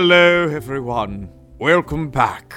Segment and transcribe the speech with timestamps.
[0.00, 1.28] Hello, everyone.
[1.58, 2.54] Welcome back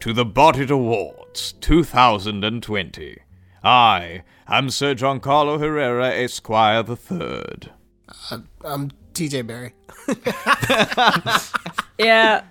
[0.00, 3.18] to the Botted Awards 2020.
[3.62, 7.70] I am Sir Giancarlo Herrera, Esquire the Third.
[8.64, 9.74] I'm TJ Barry.
[12.04, 12.42] Yeah.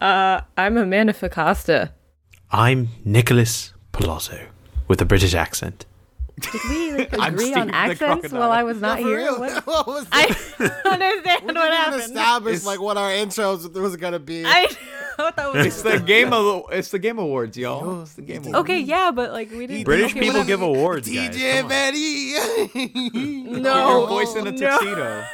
[0.00, 1.92] Uh, I'm Amanda Ficasta.
[2.50, 4.48] I'm Nicholas Palazzo
[4.88, 5.86] with a British accent.
[6.40, 8.40] Did we like, agree on accents crocodile.
[8.40, 9.32] while I was not For here?
[9.38, 9.66] What?
[9.66, 10.26] What was I
[10.58, 10.80] that?
[10.84, 12.02] don't understand We what didn't happened.
[12.02, 14.44] establish It's- like what our intros was gonna be.
[14.46, 14.66] I
[15.16, 18.02] thought that was It's the game of it's the game awards, y'all.
[18.02, 18.58] It's the game awards.
[18.60, 18.78] okay.
[18.80, 19.84] Yeah, but like we didn't.
[19.84, 20.46] British okay, people whatever.
[20.48, 21.36] give awards, guys.
[21.36, 21.68] TJ Come on.
[21.68, 23.60] Barry.
[23.60, 24.58] No, Your voice in a no.
[24.58, 25.24] tuxedo.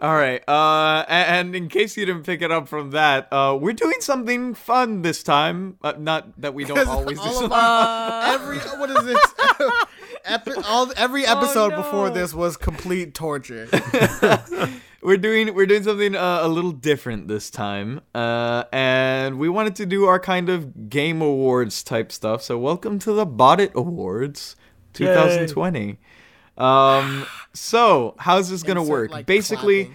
[0.00, 0.40] All right.
[0.48, 4.00] Uh, a- and in case you didn't pick it up from that, uh, we're doing
[4.00, 5.76] something fun this time.
[5.82, 7.46] Uh, not that we don't always do something.
[7.46, 9.34] of our, every what is this?
[10.24, 12.14] Epi- all every episode before no.
[12.14, 13.68] this was complete torture.
[15.02, 19.74] we're doing we're doing something uh, a little different this time, uh, and we wanted
[19.76, 22.42] to do our kind of game awards type stuff.
[22.42, 24.54] So welcome to the Bot Awards
[24.92, 25.98] 2020.
[26.58, 27.24] Um,
[27.58, 29.10] so how's this gonna Insert, work?
[29.10, 29.92] like, Basically.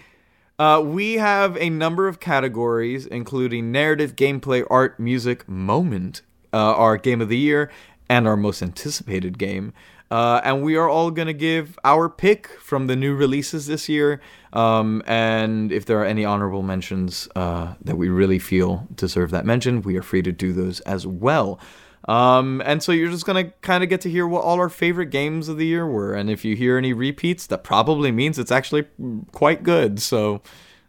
[0.60, 6.22] Uh, we have a number of categories, including narrative, gameplay, art, music, moment,
[6.54, 7.72] uh, our game of the year,
[8.08, 9.74] and our most anticipated game.
[10.12, 13.90] Uh, and we are all going to give our pick from the new releases this
[13.90, 14.22] year.
[14.54, 19.44] Um, and if there are any honorable mentions uh, that we really feel deserve that
[19.44, 21.60] mention, we are free to do those as well.
[22.08, 25.10] Um, and so you're just gonna kind of get to hear what all our favorite
[25.10, 28.52] games of the year were, and if you hear any repeats, that probably means it's
[28.52, 28.86] actually
[29.32, 30.02] quite good.
[30.02, 30.42] So,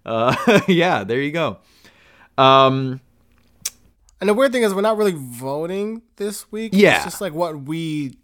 [0.04, 0.34] uh,
[0.68, 1.58] yeah, there you go.
[2.36, 3.00] Um,
[4.20, 6.72] And the weird thing is, we're not really voting this week.
[6.74, 6.96] Yeah.
[6.96, 8.16] it's just like what we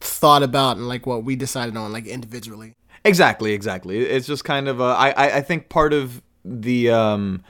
[0.00, 2.74] thought about and like what we decided on, like individually.
[3.04, 3.98] exactly, exactly.
[4.00, 7.42] It's just kind of I, I I think part of the um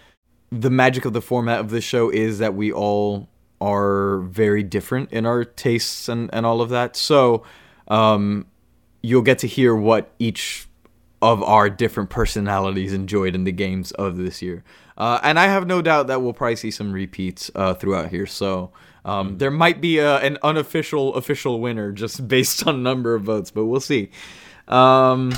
[0.50, 3.28] the magic of the format of this show is that we all
[3.60, 6.96] are very different in our tastes and and all of that.
[6.96, 7.44] So,
[7.88, 8.46] um,
[9.02, 10.66] you'll get to hear what each
[11.20, 14.62] of our different personalities enjoyed in the games of this year.
[14.96, 18.26] Uh, and I have no doubt that we'll probably see some repeats uh, throughout here.
[18.26, 18.72] So
[19.04, 23.50] um, there might be a, an unofficial official winner just based on number of votes,
[23.50, 24.10] but we'll see.
[24.68, 25.32] Um,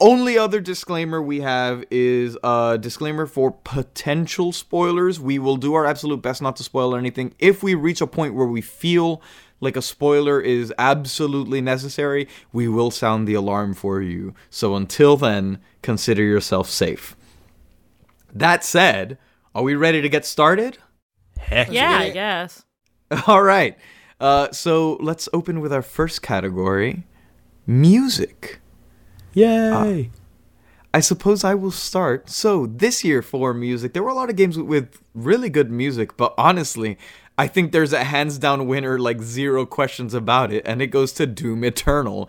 [0.00, 5.20] only other disclaimer we have is a disclaimer for potential spoilers.
[5.20, 7.34] We will do our absolute best not to spoil anything.
[7.38, 9.22] If we reach a point where we feel
[9.60, 14.34] like a spoiler is absolutely necessary, we will sound the alarm for you.
[14.48, 17.14] So until then, consider yourself safe.
[18.32, 19.18] That said,
[19.54, 20.78] are we ready to get started?
[21.38, 21.98] Heck Yeah, Yeah.
[21.98, 22.64] I guess.
[23.26, 23.76] All right.
[24.18, 27.04] Uh, so let's open with our first category
[27.66, 28.59] music.
[29.34, 30.10] Yay!
[30.92, 32.28] I suppose I will start.
[32.28, 35.70] So, this year for music, there were a lot of games with, with really good
[35.70, 36.98] music, but honestly,
[37.38, 41.12] I think there's a hands down winner, like zero questions about it, and it goes
[41.14, 42.28] to Doom Eternal.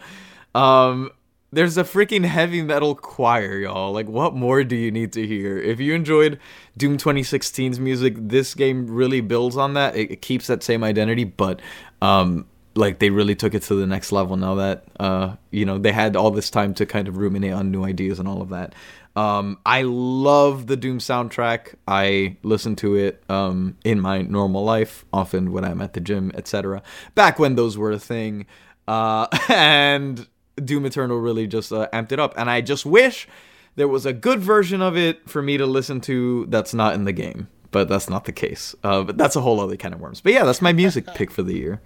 [0.54, 1.12] Um,
[1.52, 3.92] there's a freaking heavy metal choir, y'all.
[3.92, 5.58] Like, what more do you need to hear?
[5.58, 6.40] If you enjoyed
[6.78, 9.96] Doom 2016's music, this game really builds on that.
[9.96, 11.62] It, it keeps that same identity, but
[12.02, 12.46] um,
[12.76, 15.92] like they really took it to the next level now that uh, you know they
[15.92, 18.74] had all this time to kind of ruminate on new ideas and all of that.
[19.16, 21.76] Um, I love the Doom soundtrack.
[21.88, 26.32] I listen to it um, in my normal life, often when I'm at the gym,
[26.34, 26.82] etc.
[27.14, 28.46] Back when those were a thing,
[28.88, 30.28] uh, and
[30.64, 32.34] Doom Eternal really just uh, amped it up.
[32.38, 33.28] And I just wish
[33.76, 37.06] there was a good version of it for me to listen to that's not in
[37.06, 37.48] the game.
[37.72, 38.76] But that's not the case.
[38.84, 40.20] Uh, but that's a whole other kind of worms.
[40.20, 41.82] But yeah, that's my music pick for the year.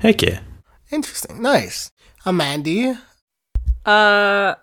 [0.00, 0.40] Heck yeah!
[0.90, 1.90] Interesting, nice.
[2.24, 2.40] I'm
[3.84, 4.54] Uh,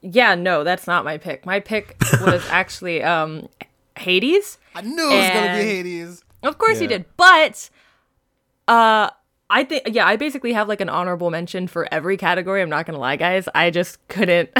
[0.00, 1.46] yeah, no, that's not my pick.
[1.46, 3.48] My pick was actually um
[3.96, 4.58] Hades.
[4.74, 6.24] I knew it was gonna be Hades.
[6.42, 6.98] Of course he Yeah.
[6.98, 7.70] did, but
[8.68, 9.10] uh
[9.50, 12.62] I think yeah, I basically have like an honorable mention for every category.
[12.62, 13.48] I'm not gonna lie, guys.
[13.54, 14.50] I just couldn't.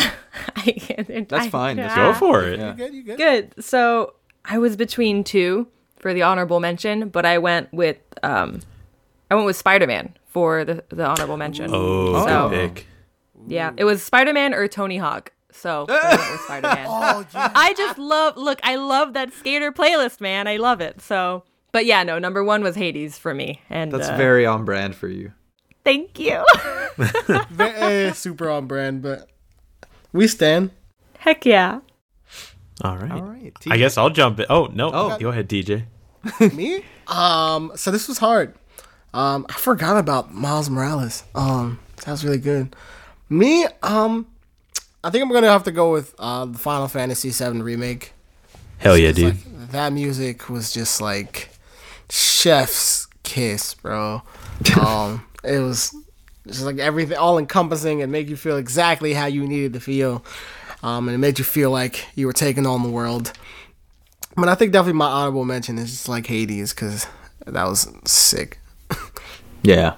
[0.56, 1.28] I can't.
[1.28, 1.76] That's I- fine.
[1.76, 2.58] That's Go for it.
[2.58, 2.70] Yeah.
[2.70, 2.94] You good?
[2.94, 3.16] You good?
[3.18, 3.64] Good.
[3.64, 5.66] So I was between two
[5.96, 8.60] for the honorable mention, but I went with um,
[9.32, 11.70] I went with Spider Man for the the honorable mention.
[11.72, 12.86] Oh, So- good pick.
[13.48, 15.32] Yeah, it was Spider Man or Tony Hawk.
[15.50, 16.86] So I went Spider Man.
[16.86, 17.50] Oh yeah.
[17.54, 20.46] I just love look, I love that skater playlist, man.
[20.46, 21.00] I love it.
[21.00, 23.62] So but yeah, no, number one was Hades for me.
[23.70, 25.32] And That's uh, very on brand for you.
[25.82, 26.44] thank you.
[27.58, 29.30] Eh, super on brand, but
[30.12, 30.70] we stand.
[31.18, 31.80] Heck yeah.
[32.82, 33.10] All right.
[33.10, 33.56] All right.
[33.70, 34.46] I guess I'll jump in.
[34.50, 34.90] Oh no!
[34.92, 35.16] Oh.
[35.18, 35.86] go ahead, TJ.
[36.54, 36.84] Me?
[37.08, 38.54] Um, so this was hard.
[39.14, 41.24] Um, I forgot about Miles Morales.
[41.34, 42.74] Um, that was really good.
[43.28, 44.26] Me, um,
[45.04, 48.12] I think I'm gonna have to go with uh, the Final Fantasy VII remake.
[48.78, 49.34] Hell yeah, dude.
[49.34, 51.50] like, that music was just like
[52.10, 54.22] chef's kiss, bro.
[54.80, 55.94] um, it was
[56.46, 60.24] just like everything, all encompassing, and make you feel exactly how you needed to feel.
[60.82, 63.32] Um, and it made you feel like you were taking on the world.
[64.36, 67.06] But I think definitely my honorable mention is just like Hades because
[67.46, 68.58] that was sick.
[69.62, 69.94] Yeah.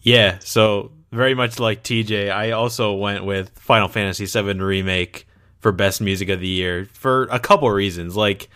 [0.00, 5.28] Yeah, so very much like TJ, I also went with Final Fantasy VII Remake
[5.60, 8.16] for best music of the year for a couple reasons.
[8.16, 8.48] Like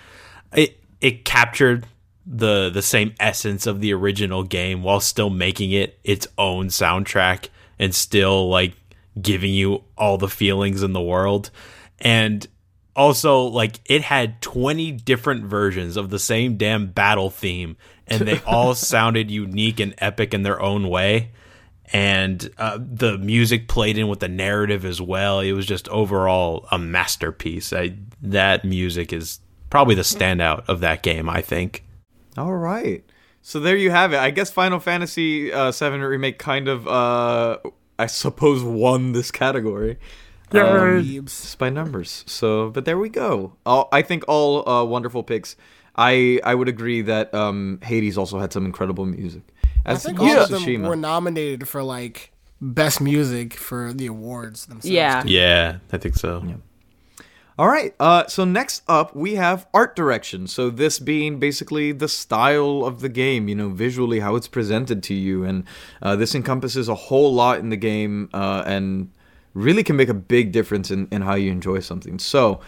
[0.52, 1.87] it it captured
[2.26, 7.49] the the same essence of the original game while still making it its own soundtrack
[7.78, 8.75] and still like
[9.20, 11.50] giving you all the feelings in the world.
[12.00, 12.46] And
[12.96, 17.76] also like it had 20 different versions of the same damn battle theme
[18.06, 21.31] and they all sounded unique and epic in their own way
[21.93, 26.66] and uh, the music played in with the narrative as well it was just overall
[26.72, 29.38] a masterpiece I, that music is
[29.70, 31.84] probably the standout of that game i think
[32.37, 33.02] All right.
[33.42, 34.19] So there you have it.
[34.19, 37.58] I guess Final Fantasy uh, VII remake kind of, uh,
[37.99, 39.99] I suppose, won this category.
[40.52, 41.43] Um, Weebs.
[41.43, 42.25] just by numbers.
[42.26, 43.54] So, but there we go.
[43.64, 45.56] All, I think all uh, wonderful picks.
[45.96, 49.43] I I would agree that um, Hades also had some incredible music.
[49.84, 50.88] I As think all of them Tsushima.
[50.88, 54.88] were nominated for like best music for the awards themselves.
[54.90, 55.22] Yeah.
[55.22, 55.28] too.
[55.28, 56.54] yeah i think so Yeah.
[57.58, 57.94] All right.
[57.99, 60.46] Uh, so next up, we have art direction.
[60.46, 65.02] So this being basically the style of the game, you know, visually how it's presented
[65.04, 65.64] to you, and
[66.02, 69.08] uh, this encompasses a whole lot in the game, uh, and
[69.56, 72.19] really can make a big difference in, in how you enjoy something.
[72.19, 72.61] So,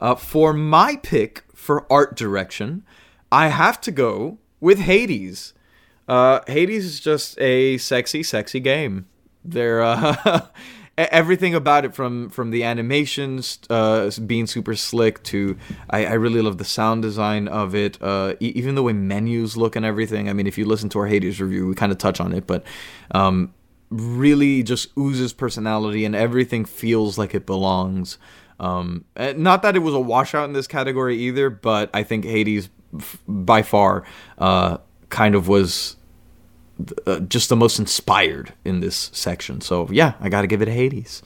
[0.00, 2.84] uh, for my pick for art direction,
[3.32, 5.54] I have to go with Hades.
[6.06, 9.06] Uh, Hades is just a sexy, sexy game.
[9.44, 10.46] There, uh,
[10.98, 15.56] everything about it from from the animations uh, being super slick to
[15.90, 17.98] I, I really love the sound design of it.
[18.00, 20.28] Uh, e- even the way menus look and everything.
[20.28, 22.46] I mean, if you listen to our Hades review, we kind of touch on it,
[22.46, 22.64] but
[23.12, 23.52] um,
[23.90, 28.18] really just oozes personality and everything feels like it belongs.
[28.58, 32.24] Um, eh, not that it was a washout in this category either, but I think
[32.24, 32.68] Hades
[32.98, 34.04] f- by far
[34.38, 34.78] uh,
[35.08, 35.96] kind of was
[37.06, 39.60] uh, just the most inspired in this section.
[39.60, 41.22] So yeah, I got to give it a Hades.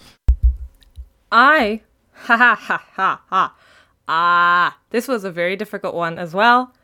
[1.31, 1.83] I
[2.13, 3.55] ha ha ha ha ha.
[4.09, 6.75] Ah, this was a very difficult one as well.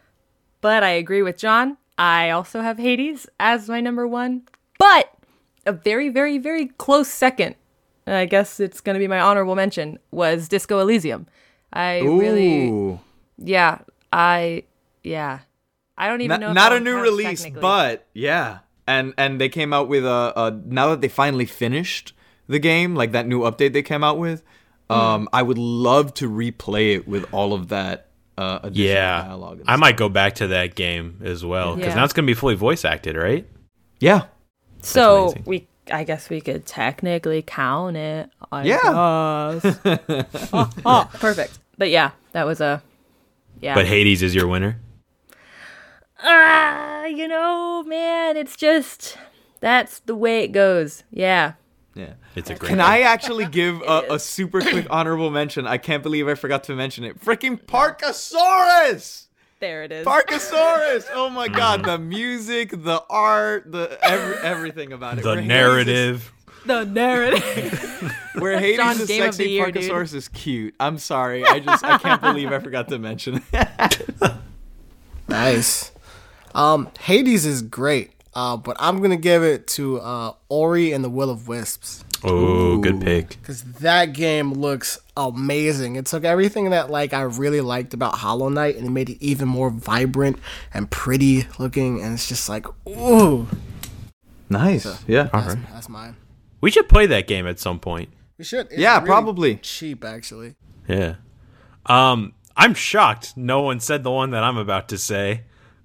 [0.60, 1.76] But I agree with John.
[1.98, 4.42] I also have Hades as my number one.
[4.78, 5.12] But
[5.66, 7.54] a very, very, very close second,
[8.06, 11.26] and I guess it's going to be my honorable mention, was Disco Elysium.
[11.72, 12.98] I really,
[13.38, 13.78] yeah,
[14.12, 14.62] I,
[15.02, 15.40] yeah.
[15.98, 16.50] I don't even not, know.
[16.50, 20.50] if not a new release, but yeah, and and they came out with a, a
[20.66, 22.12] now that they finally finished
[22.48, 24.42] the game, like that new update they came out with.
[24.90, 24.96] Hmm.
[24.96, 28.08] Um, I would love to replay it with all of that
[28.38, 29.60] uh, additional yeah dialogue.
[29.60, 29.80] and i stuff.
[29.80, 31.94] might go back to that game as well because Yeah.
[31.96, 33.46] now it's going to be fully voice acted right
[33.98, 34.26] Yeah,
[34.86, 38.30] So we, I guess we could technically count it.
[38.52, 39.60] I Yeah.
[39.62, 39.78] guess.
[40.52, 41.58] oh, oh, perfect.
[41.78, 42.82] But yeah, that was a,
[43.60, 43.74] yeah.
[43.74, 44.78] but hades is your winner
[46.22, 49.16] ah, you know, man, it's just
[49.60, 51.04] that's the way it goes.
[51.10, 51.54] Yeah.
[51.94, 52.14] yeah.
[52.34, 52.86] it's a great Can game.
[52.86, 55.66] I actually give a, a super quick honorable mention?
[55.66, 57.20] I can't believe I forgot to mention it.
[57.20, 59.25] Freaking Parkasaurus!
[59.66, 60.06] There it is.
[60.06, 61.06] Parkasaurus!
[61.12, 65.22] Oh my god, the music, the art, the every, everything about it.
[65.22, 66.32] the Where Hades narrative
[66.66, 67.42] the narrative.
[68.36, 69.82] is- where Hades John's is game of the sexy, year, dude.
[69.90, 70.74] Parkasaurus is cute.
[70.78, 74.00] I'm sorry, I just I can't believe I forgot to mention it.
[75.28, 75.90] Nice.
[76.54, 81.10] Um, Hades is great, uh, but I'm gonna give it to uh, Ori and the
[81.10, 85.96] Will of Wisps oh good pick because that game looks amazing.
[85.96, 89.18] It took everything that like I really liked about Hollow Knight and it made it
[89.24, 90.38] even more vibrant
[90.72, 93.46] and pretty looking, and it's just like ooh,
[94.48, 94.86] nice.
[95.06, 95.28] Yeah.
[95.32, 96.16] that's, that's mine.
[96.60, 98.08] we should play that game at some point
[98.38, 98.66] We should.
[98.66, 99.56] It's Yeah, really probably.
[99.56, 100.54] cheap actually.
[100.88, 101.16] Yeah.
[101.86, 105.42] Um, I'm shocked no one said the one that I'm about to say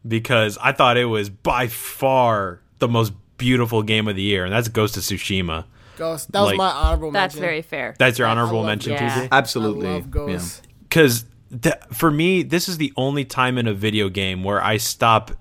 [0.07, 4.53] because I thought it was by far the most beautiful game of the year, and
[4.53, 5.65] that's Ghost of Tsushima.
[5.97, 6.31] Ghost.
[6.31, 7.13] That was Like- my honorable mention.
[7.13, 7.41] That's mention.
[7.47, 7.95] very fair.
[7.97, 9.03] That's your I honorable love mention, Ghost.
[9.15, 9.27] TJ?
[9.31, 9.87] Absolutely.
[9.87, 11.25] I love Because
[11.61, 15.31] th- for me, this is the only time in a video game where I stop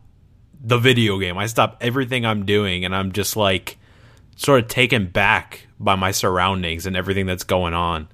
[0.62, 1.38] the video game.
[1.38, 3.78] I stop everything I'm doing, and I'm just like
[4.37, 8.09] sort of taken back by my surroundings and everything that's going on.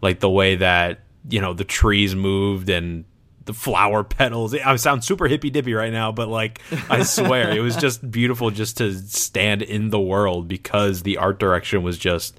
[0.00, 3.04] Like the way that, you know, the trees moved and
[3.48, 4.54] the flower petals.
[4.54, 8.50] I sound super hippy dippy right now, but like, I swear, it was just beautiful
[8.50, 12.38] just to stand in the world because the art direction was just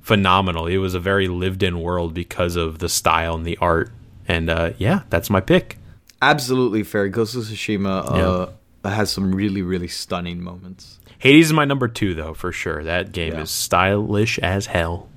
[0.00, 0.66] phenomenal.
[0.66, 3.90] It was a very lived in world because of the style and the art.
[4.26, 5.78] And uh, yeah, that's my pick.
[6.22, 7.08] Absolutely fair.
[7.08, 8.50] Ghost of Tsushima
[8.82, 10.98] uh, has some really, really stunning moments.
[11.18, 12.82] Hades is my number two, though, for sure.
[12.82, 13.42] That game Yeah.
[13.42, 15.08] is stylish as hell.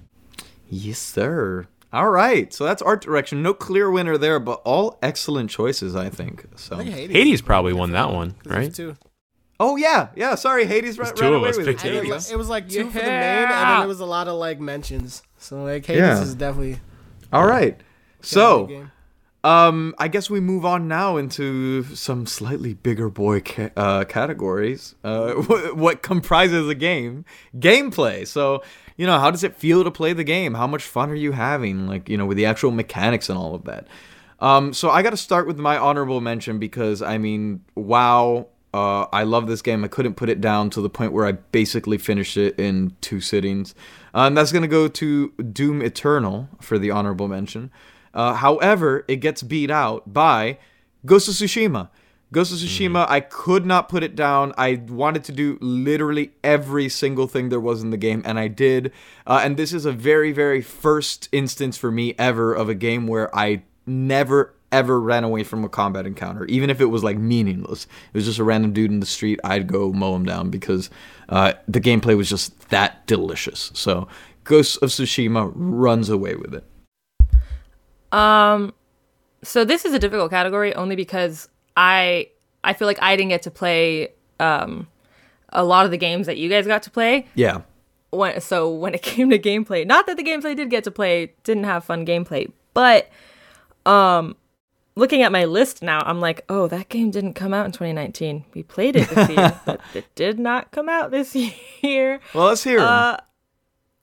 [0.70, 1.68] Yes, sir.
[1.92, 2.54] All right.
[2.54, 3.42] So that's art direction.
[3.42, 6.46] No clear winner there, but all excellent choices, I think.
[6.56, 6.76] So.
[6.76, 8.74] I think Hades, Hades probably won that one, right?
[8.74, 8.96] Two.
[9.60, 10.36] Oh yeah, yeah.
[10.36, 11.92] Sorry, Hades ran, two ran of away us with picked it.
[11.92, 14.06] There It was, it was like two for the main, and then it was a
[14.06, 15.22] lot of like mentions.
[15.38, 16.22] So like Hades Yeah.
[16.22, 16.80] is definitely
[17.34, 17.78] All right.
[17.80, 18.86] a So,
[19.44, 24.96] um, I guess we move on now into some slightly bigger boy ca- uh, categories.
[25.04, 27.26] Uh, wh- what comprises a game?
[27.58, 28.28] Gameplay.
[28.28, 28.64] So,
[29.00, 30.56] you know, how does it feel to play the game?
[30.56, 31.88] How much fun are you having?
[31.88, 33.88] Like, you know, with the actual mechanics and all of that.
[34.42, 39.06] Um, so I got to start with my honorable mention because I mean, wow, uh,
[39.14, 39.86] I love this game.
[39.86, 43.22] I couldn't put it down to the point where I basically finished it in two
[43.22, 43.74] sittings.
[44.14, 47.72] Uh, and that's gonna go to Doom Eternal for the honorable mention.
[48.14, 50.58] Uh, however, it gets beat out by
[51.06, 51.88] Ghost of Tsushima.
[52.32, 54.54] Ghost of Tsushima, I could not put it down.
[54.56, 58.48] I wanted to do literally every single thing there was in the game, and I
[58.48, 58.92] did.
[59.26, 63.08] Uh, and this is a very, very first instance for me ever of a game
[63.08, 67.18] where I never, ever ran away from a combat encounter, even if it was like
[67.18, 67.86] meaningless.
[67.86, 69.40] It was just a random dude in the street.
[69.44, 70.92] I'd go mow him down because
[71.30, 73.72] uh, the gameplay was just that delicious.
[73.74, 74.08] So,
[74.44, 76.64] Ghost of Tsushima runs away with it.
[78.12, 78.74] Um,
[79.44, 82.30] so this is a difficult category only because I
[82.64, 84.10] I feel like I didn't get to play
[84.40, 84.88] um
[85.52, 87.28] a lot of the games that you guys got to play.
[87.36, 87.62] Yeah.
[88.12, 90.92] When so when it came to gameplay, not that the games I did get to
[90.92, 93.10] play didn't have fun gameplay, but
[93.86, 94.36] um
[94.96, 98.44] looking at my list now, I'm like, oh, that game didn't come out in 2019.
[98.54, 101.36] We played it this year, but it did not come out this
[101.82, 102.20] year.
[102.34, 102.80] Well, let's hear.
[102.80, 103.18] Uh,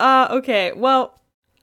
[0.01, 0.73] uh, okay.
[0.73, 1.21] Well,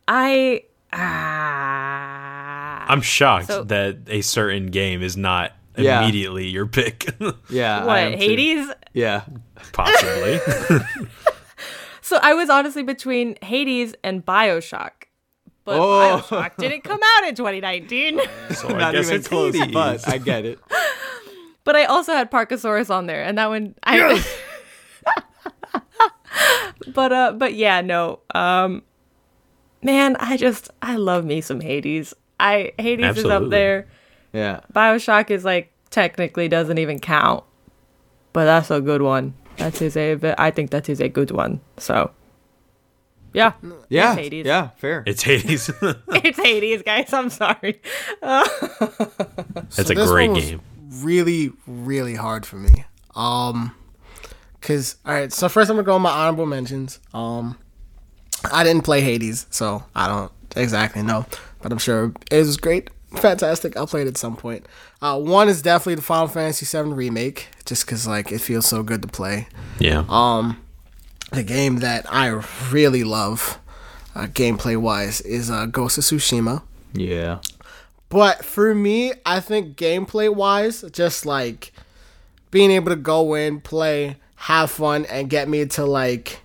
[0.08, 2.86] I ah.
[2.88, 6.02] I'm shocked So- that a certain game is not Yeah.
[6.02, 7.10] immediately your pick.
[7.50, 7.86] yeah.
[7.86, 8.18] What am too.
[8.18, 8.68] Hades?
[8.94, 9.24] Yeah.
[9.72, 10.40] Possibly.
[12.06, 14.92] So I was honestly between Hades and Bioshock,
[15.64, 16.22] but Oh.
[16.30, 18.20] Bioshock didn't come out in 2019.
[18.52, 19.74] so I Not guess even it's close, Hades.
[19.74, 20.60] but I get it.
[21.64, 24.22] but I also had Parkasaurus on there, and that one I.
[26.94, 28.20] but uh, but yeah, no.
[28.36, 28.84] Um,
[29.82, 32.14] man, I just I love me some Hades.
[32.40, 33.88] I Hades is up there.
[34.34, 34.62] Yeah.
[34.74, 37.44] Bioshock is like technically doesn't even count,
[38.34, 39.36] but that's a good one.
[39.58, 41.62] That is a ve- I think that is a good one.
[41.78, 42.10] So,
[43.34, 43.54] yeah,
[43.90, 44.12] Yeah.
[44.14, 44.46] It's Hades.
[44.48, 44.68] Yeah.
[44.78, 45.04] Fair.
[45.06, 45.70] It's Hades.
[45.82, 47.14] it's Hades, guys.
[47.14, 47.80] I'm sorry.
[48.22, 50.62] It's So a this great one was game.
[51.02, 52.86] Really, really hard for me.
[53.16, 53.76] Um,
[54.62, 55.32] cause all right.
[55.32, 57.00] So first, I'm gonna go on my honorable mentions.
[57.14, 57.58] Um,
[58.52, 61.26] I didn't play Hades, so I don't exactly know,
[61.62, 63.78] but I'm sure it was great, fantastic.
[63.78, 64.66] I'll play it at some point.
[65.02, 68.84] Uh, one is definitely the Final Fantasy VII remake, just cause like it feels so
[68.84, 69.48] good to play.
[69.80, 70.06] Yeah.
[70.10, 70.62] Um,
[71.32, 72.28] the game that I
[72.72, 73.60] really love,
[74.16, 76.62] uh, gameplay wise, is uh, Ghost of Tsushima.
[76.94, 77.40] Yeah.
[78.10, 81.74] But for me, I think gameplay wise, just like
[82.52, 86.42] being able to go in, play, have fun, and get me to like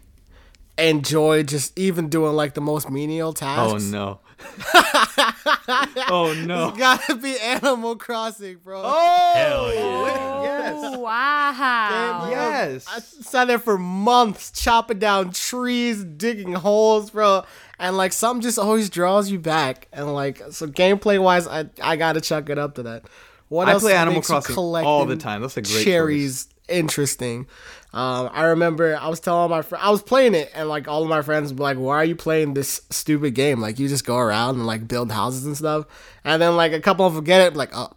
[0.78, 3.84] enjoy just even doing like the most menial tasks.
[3.84, 4.20] Oh no.
[6.08, 6.72] oh no.
[6.76, 8.82] Gotta be Animal Crossing, bro.
[8.84, 9.32] Oh.
[9.34, 10.42] Hell oh, yeah.
[10.42, 10.96] Yes.
[10.98, 12.28] wow.
[12.30, 12.86] Yes.
[12.88, 17.44] I sat there for months chopping down trees, digging holes, bro.
[17.78, 19.88] And like something just always draws you back.
[19.92, 23.04] And like so gameplay wise, I I gotta chuck it up to that.
[23.48, 25.42] What I else play Animal Crossing all the time.
[25.42, 27.46] That's a great cherries interesting.
[27.92, 31.02] Um, I remember I was telling my friends I was playing it, and like all
[31.02, 33.60] of my friends were like, "Why are you playing this stupid game?
[33.60, 35.86] Like you just go around and like build houses and stuff."
[36.24, 37.90] And then like a couple of them get it, like, "Oh,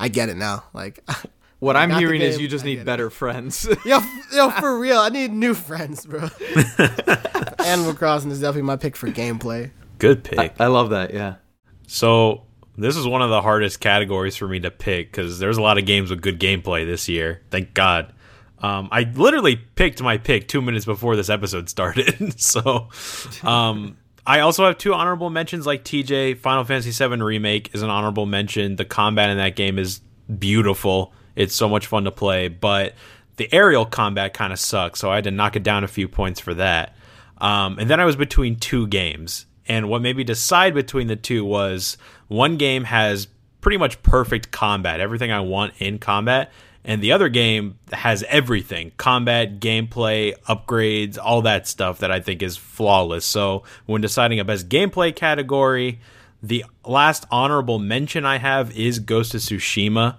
[0.00, 1.04] I get it now." Like,
[1.58, 2.86] What I I'm got the hearing is you just I need get it.
[2.86, 3.66] better friends.
[3.86, 4.00] yo,
[4.32, 6.28] yo, for real, I need new friends, bro.
[7.64, 9.70] Animal Crossing is definitely my pick for gameplay.
[9.98, 10.52] Good pick.
[10.60, 11.14] I love that.
[11.14, 11.36] Yeah.
[11.86, 12.42] So
[12.76, 15.78] this is one of the hardest categories for me to pick because there's a lot
[15.78, 17.42] of games with good gameplay this year.
[17.50, 18.12] Thank God.
[18.58, 22.40] Um, I literally picked my pick two minutes before this episode started.
[22.40, 22.88] so
[23.42, 23.96] um,
[24.26, 26.38] I also have two honorable mentions like TJ.
[26.38, 28.76] Final Fantasy VII Remake is an honorable mention.
[28.76, 30.00] The combat in that game is
[30.38, 31.12] beautiful.
[31.34, 32.94] It's so much fun to play, but
[33.36, 35.00] the aerial combat kind of sucks.
[35.00, 36.96] So I had to knock it down a few points for that.
[37.38, 39.46] Um, and then I was between two games.
[39.68, 41.98] And what made me decide between the two was
[42.28, 43.28] one game has
[43.60, 46.52] pretty much perfect combat, everything I want in combat.
[46.88, 52.44] And the other game has everything combat, gameplay, upgrades, all that stuff that I think
[52.44, 53.26] is flawless.
[53.26, 55.98] So when deciding a best gameplay category,
[56.40, 60.16] the last honorable mention I have is Ghost of Tsushima.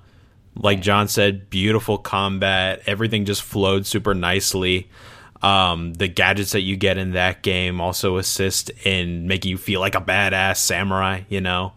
[0.57, 2.81] Like John said, beautiful combat.
[2.85, 4.89] Everything just flowed super nicely.
[5.41, 9.79] Um, the gadgets that you get in that game also assist in making you feel
[9.79, 11.73] like a badass samurai, you know.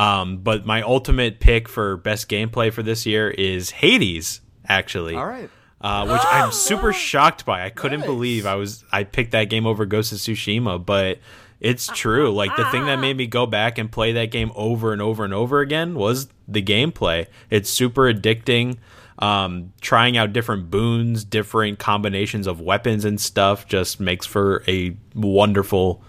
[0.00, 5.14] Um, but my ultimate pick for best gameplay for this year is Hades, actually.
[5.14, 5.50] All right.
[5.78, 7.64] Uh, which I'm super shocked by.
[7.66, 11.18] I couldn't believe I was I picked that game over Ghost of Tsushima, but
[11.60, 12.32] it's true.
[12.32, 15.22] Like the thing that made me go back and play that game over and over
[15.22, 17.26] and over again was the gameplay.
[17.50, 18.78] It's super addicting.
[19.18, 24.96] Um, trying out different boons, different combinations of weapons and stuff just makes for a
[25.14, 26.02] wonderful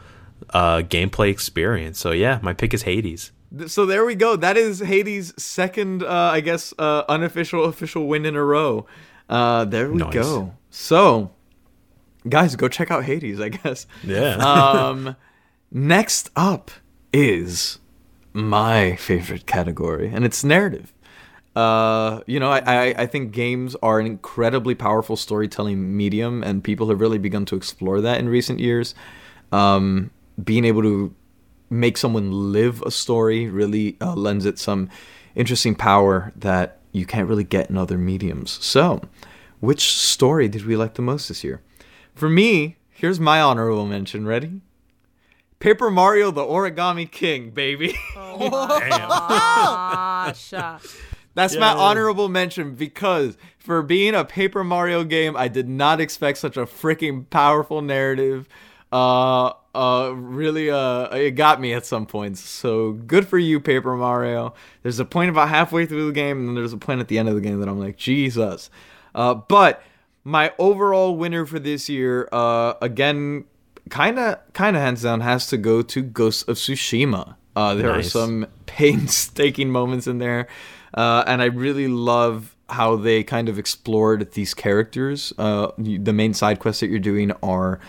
[0.51, 1.99] uh, gameplay experience.
[1.99, 3.33] So yeah, my pick is Hades.
[3.67, 4.35] So there we go.
[4.35, 8.85] That is Hades' second, uh, I guess, uh, unofficial official win in a row.
[9.29, 10.13] Uh, there we Nice.
[10.13, 10.53] go.
[10.69, 11.31] So,
[12.29, 13.41] guys, go check out Hades.
[13.41, 13.87] I guess.
[14.03, 14.35] Yeah.
[14.37, 15.15] um,
[15.71, 16.71] next up
[17.11, 17.79] is
[18.33, 20.93] my favorite category, and it's narrative.
[21.53, 26.63] Uh, you know, I, I I think games are an incredibly powerful storytelling medium, and
[26.63, 28.95] people have really begun to explore that in recent years.
[29.51, 31.13] Um, being able to
[31.71, 34.89] make someone live a story really uh, lends it some
[35.33, 38.59] interesting power that you can't really get in other mediums.
[38.61, 39.01] So,
[39.61, 41.61] which story did we like the most this year?
[42.13, 44.27] For me, here's my honorable mention.
[44.27, 44.61] Ready?
[45.59, 47.95] Paper Mario: The Origami King, baby.
[48.15, 48.43] Gosh.
[50.53, 50.79] uh,
[51.33, 56.39] That's my honorable mention because for being a Paper Mario game, I did not expect
[56.39, 58.49] such a freaking powerful narrative.
[58.91, 62.41] Uh, uh, really, uh, it got me at some points.
[62.41, 64.53] So good for you, Paper Mario.
[64.83, 67.17] There's a point about halfway through the game, and then there's a point at the
[67.17, 68.69] end of the game that I'm like, Jesus.
[69.15, 69.81] Uh, but
[70.23, 73.45] my overall winner for this year, uh, again,
[73.89, 77.35] kind of, kind of hands down, has to go to Ghost of Tsushima.
[77.55, 78.07] Uh, there Nice.
[78.07, 80.47] are some painstaking moments in there,
[80.93, 85.33] uh, and I really love how they kind of explored these characters.
[85.37, 87.81] Uh, the main side quests that you're doing are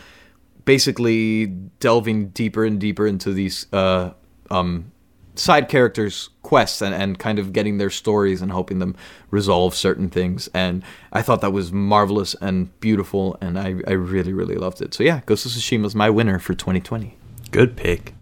[0.65, 4.13] basically delving deeper and deeper into these uh,
[4.51, 4.93] um,
[5.35, 8.95] side characters' quests and, and kind of getting their stories and helping them
[9.31, 10.49] resolve certain things.
[10.55, 14.95] And I thought that was marvelous and beautiful, and I, I really, really loved it.
[14.95, 17.17] So yeah, Ghost of Tsushima is my winner for 2020.
[17.51, 18.15] Good pick.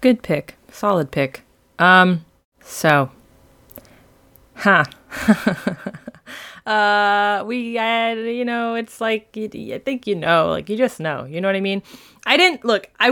[0.00, 0.56] Good pick.
[0.70, 1.42] Solid pick.
[1.78, 2.24] Um,
[2.60, 3.10] so,
[4.54, 4.84] huh.
[6.68, 11.00] uh, we had, you know, it's like, you, I think you know, like, you just
[11.00, 11.82] know, you know what I mean?
[12.26, 13.08] I didn't, look, I,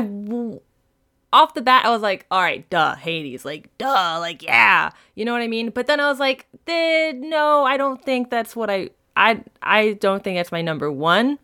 [1.33, 5.25] off the bat, I was like, all right, duh, Hades, like, duh, like, yeah, you
[5.25, 5.71] know what I mean?
[5.71, 10.23] But then I was like, no, I don't think that's what I, I, I don't
[10.23, 11.39] think that's my number one.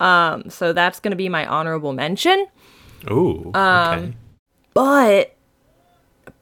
[0.00, 2.46] Um, so that's gonna be my honorable mention.
[3.10, 3.52] Ooh.
[3.54, 4.14] okay.
[4.74, 5.34] But,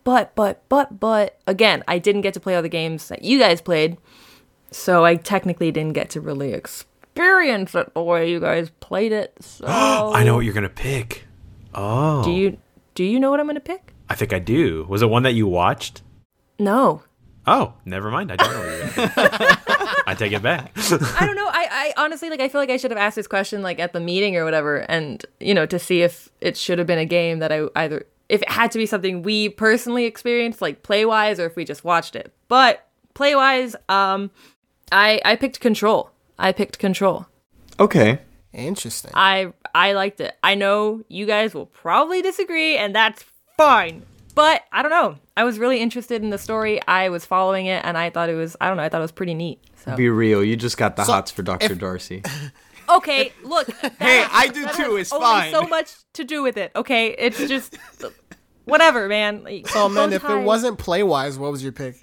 [0.03, 3.39] but, but, but, but, again, I didn't get to play all the games that you
[3.39, 3.99] guys played.
[4.73, 9.35] So I technically didn't get to really experience it the way you guys played it.
[9.43, 11.25] So I know what you're gonna pick.
[11.75, 12.59] Oh, Do you
[12.95, 13.95] do you know what I'm gonna pick?
[14.09, 14.85] I think I do.
[14.89, 16.03] Was it one that you watched?
[16.59, 17.03] No.
[17.47, 18.31] Oh, never mind.
[18.33, 18.59] I don't know.
[18.59, 19.49] What you're.
[20.07, 20.73] I take it back.
[20.77, 21.47] I don't know.
[21.49, 23.93] I, I honestly like I feel like I should have asked this question like at
[23.93, 27.07] the meeting or whatever and you know to see if it should have been a
[27.07, 31.05] game that I either if it had to be something we personally experienced like play
[31.05, 32.33] wise or if we just watched it.
[32.49, 34.31] But play wise, um
[34.93, 36.11] I I picked control.
[36.39, 37.27] I picked control.
[37.81, 38.19] Okay.
[38.53, 39.11] Interesting.
[39.15, 40.37] I I liked it.
[40.45, 43.25] I know you guys will probably disagree and that's
[43.57, 44.03] fine.
[44.35, 45.17] But I don't know.
[45.37, 46.81] I was really interested in the story.
[46.87, 49.03] I was following it and I thought it was I don't know, I thought it
[49.03, 49.59] was pretty neat.
[49.85, 50.45] So Be real.
[50.45, 51.73] You just got the So, hots for Dr.
[51.73, 52.23] if- Darcy.
[52.89, 53.71] Okay, look.
[54.01, 54.97] Hey, I do that too.
[54.97, 55.53] has It's only fine.
[55.53, 56.73] so much to do with it.
[56.75, 57.79] Okay, it's just
[58.65, 59.45] whatever, man.
[59.45, 62.03] Like, Oh man, if it wasn't play wise, what was your pick?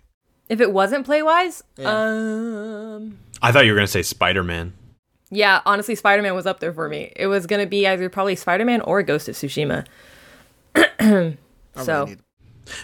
[0.50, 1.90] If it wasn't playwise, Yeah.
[1.90, 4.74] um, I thought you were gonna say Spider Man.
[5.32, 7.14] yeah, honestly, Spider Man was up there for me.
[7.16, 9.86] It was gonna be either probably Spider Man or Ghost of Tsushima.
[11.76, 12.20] So really need-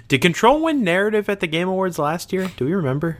[0.08, 2.50] Did Control win narrative at the Game Awards last year?
[2.56, 3.18] Do we remember?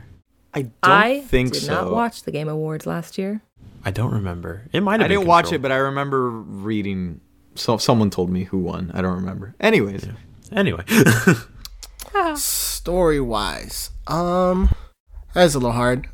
[0.54, 1.72] I don't I think did so.
[1.74, 3.42] not watch the Game Awards last year.
[3.84, 4.62] I don't remember.
[4.72, 5.08] It might I have.
[5.10, 7.20] been didn't watch it, but I remember reading.
[7.56, 8.90] So someone told me who won.
[8.94, 9.54] I don't remember.
[9.60, 10.06] Anyways,
[10.50, 10.82] Anyway,
[12.36, 14.70] story wise, um,
[15.34, 16.08] that's a little hard.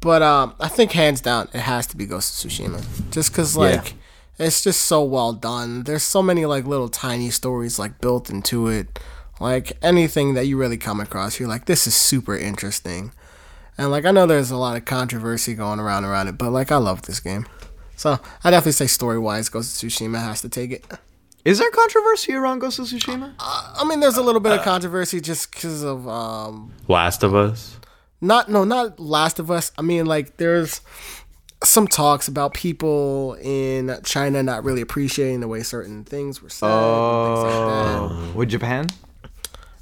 [0.00, 3.56] But um, I think hands down it has to be Ghost of Tsushima, just because
[3.56, 3.94] like
[4.38, 5.82] it's just so well done.
[5.82, 8.98] There's so many like little tiny stories like built into it.
[9.38, 13.12] Like anything that you really come across, you're like, this is super interesting.
[13.76, 16.72] And like I know there's a lot of controversy going around around it, but like
[16.72, 17.46] I love this game.
[17.96, 20.84] So I definitely say story wise, Ghost of Tsushima has to take it.
[21.44, 23.32] Is there controversy around Ghost of Tsushima?
[23.38, 27.78] I mean, there's a little bit of controversy just because of um, Last of Us.
[28.20, 29.72] not no, not Last of Us.
[29.78, 30.80] I mean, like there's
[31.62, 36.66] some talks about people in China not really appreciating the way certain things were said.
[36.70, 38.36] and things like that.
[38.36, 38.86] With Japan?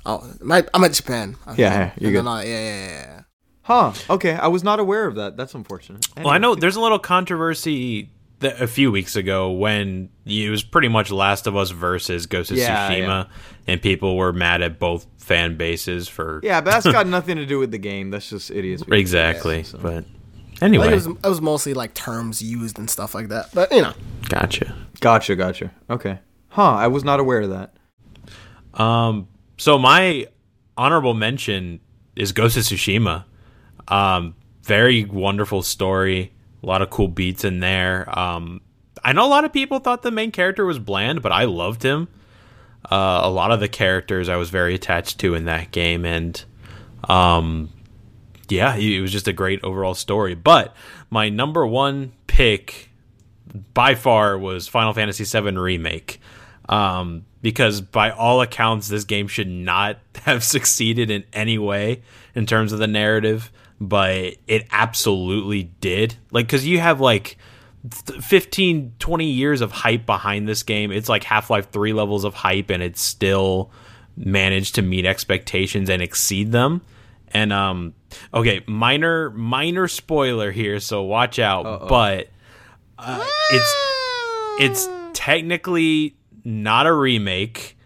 [0.07, 1.37] Oh, my, I'm at Japan.
[1.49, 2.25] Yeah, yeah, you're good.
[2.25, 3.21] then yeah, yeah, yeah, yeah.
[3.63, 3.93] Huh.
[4.09, 5.37] Okay, I was not aware of that.
[5.37, 6.07] That's unfortunate.
[6.17, 8.09] Well, I know there's a little controversy th-
[8.41, 12.57] a few weeks ago when it was pretty much Last of Us versus Ghost of
[12.59, 13.25] Yeah, Tsushima, yeah.
[13.67, 17.47] and people were mad at both fan bases for Yeah, but that's got nothing to
[17.47, 18.11] do with the game.
[18.11, 18.83] That's just idiots.
[18.91, 19.55] exactly.
[19.55, 19.79] idiots, so.
[19.79, 20.05] But
[20.63, 23.51] I anyway, it was, it was mostly like terms used and stuff like that.
[23.55, 23.93] But you know,
[24.29, 24.75] gotcha.
[25.01, 25.73] Gotcha, gotcha.
[25.91, 26.19] Okay.
[26.51, 27.75] Huh, I was not aware of that.
[28.81, 30.27] Um, so my
[30.77, 31.81] honorable mention
[32.17, 33.25] is Ghost of Tsushima.
[33.89, 36.33] Um, very wonderful story.
[36.63, 38.07] A lot of cool beats in there.
[38.19, 38.61] Um,
[39.05, 41.83] I know a lot of people thought the main character was bland, but I loved
[41.83, 42.09] him.
[42.91, 46.43] Uh, a lot of the characters I was very attached to in that game, and
[47.09, 47.71] um,
[48.49, 50.35] yeah, it was just a great overall story.
[50.35, 50.75] But
[51.11, 52.91] my number one pick
[53.75, 56.21] by far was Final Fantasy VII Remake.
[56.69, 62.03] Um, because by all accounts, this game should not have succeeded in any way
[62.35, 63.51] in terms of the narrative,
[63.81, 66.17] but it absolutely did.
[66.31, 67.39] Like, because you have like
[68.07, 70.91] th- 15, 20 years of hype behind this game.
[70.91, 73.71] It's like Half Life 3 levels of hype, and it still
[74.17, 76.83] managed to meet expectations and exceed them.
[77.29, 77.95] And, um,
[78.33, 82.29] okay, minor, minor spoiler here, so watch out, but
[82.99, 83.75] uh, it's
[84.61, 87.77] it's technically not a remake.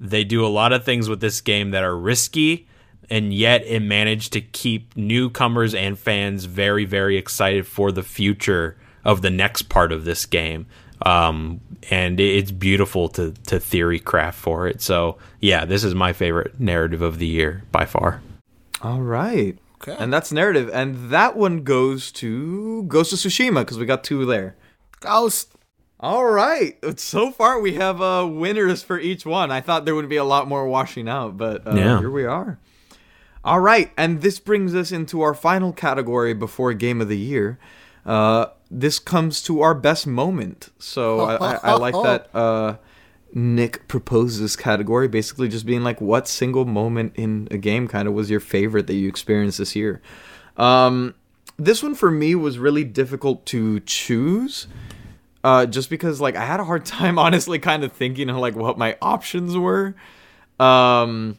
[0.00, 2.68] They do a lot of things with this game that are risky,
[3.08, 8.76] and yet it managed to keep newcomers and fans very, very excited for the future
[9.04, 10.66] of the next part of this game.
[11.02, 14.80] Um, and it's beautiful to to theory craft for it.
[14.80, 18.22] So yeah, this is my favorite narrative of the year by far.
[18.80, 19.58] All right.
[19.86, 19.96] Okay.
[19.98, 20.70] And that's narrative.
[20.72, 24.56] And that one goes to Ghost of Tsushima because we got two there.
[25.00, 25.50] Ghost.
[26.00, 26.76] All right.
[26.98, 29.50] So far, we have uh, winners for each one.
[29.50, 31.98] I thought there would be a lot more washing out, but uh, Yeah.
[32.00, 32.58] here we are.
[33.44, 33.90] All right.
[33.96, 37.58] And this brings us into our final category before Game of the Year.
[38.04, 40.70] Uh, this comes to our best moment.
[40.78, 42.76] So I, I, I like that uh,
[43.32, 48.08] Nick proposed this category, basically just being like, what single moment in a game kind
[48.08, 50.02] of was your favorite that you experienced this year?
[50.56, 51.14] Um,
[51.56, 54.66] this one for me was really difficult to choose
[55.44, 58.56] uh, just because like I had a hard time honestly kind of thinking of like
[58.56, 59.94] what my options were.
[60.58, 61.38] Um,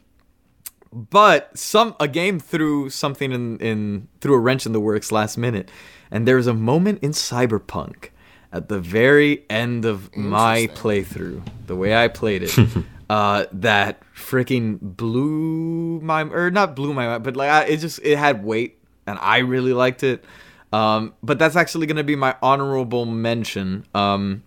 [0.92, 5.36] but some a game threw something in in threw a wrench in the works last
[5.36, 5.70] minute,
[6.10, 8.10] and there was a moment in Cyberpunk
[8.52, 12.56] at the very end of my playthrough, the way I played it,
[13.10, 17.98] uh, that freaking blew my or not blew my mind, but like I, it just
[18.02, 20.24] it had weight, and I really liked it.
[20.72, 23.86] Um, but that's actually gonna be my honorable mention.
[23.94, 24.42] Um,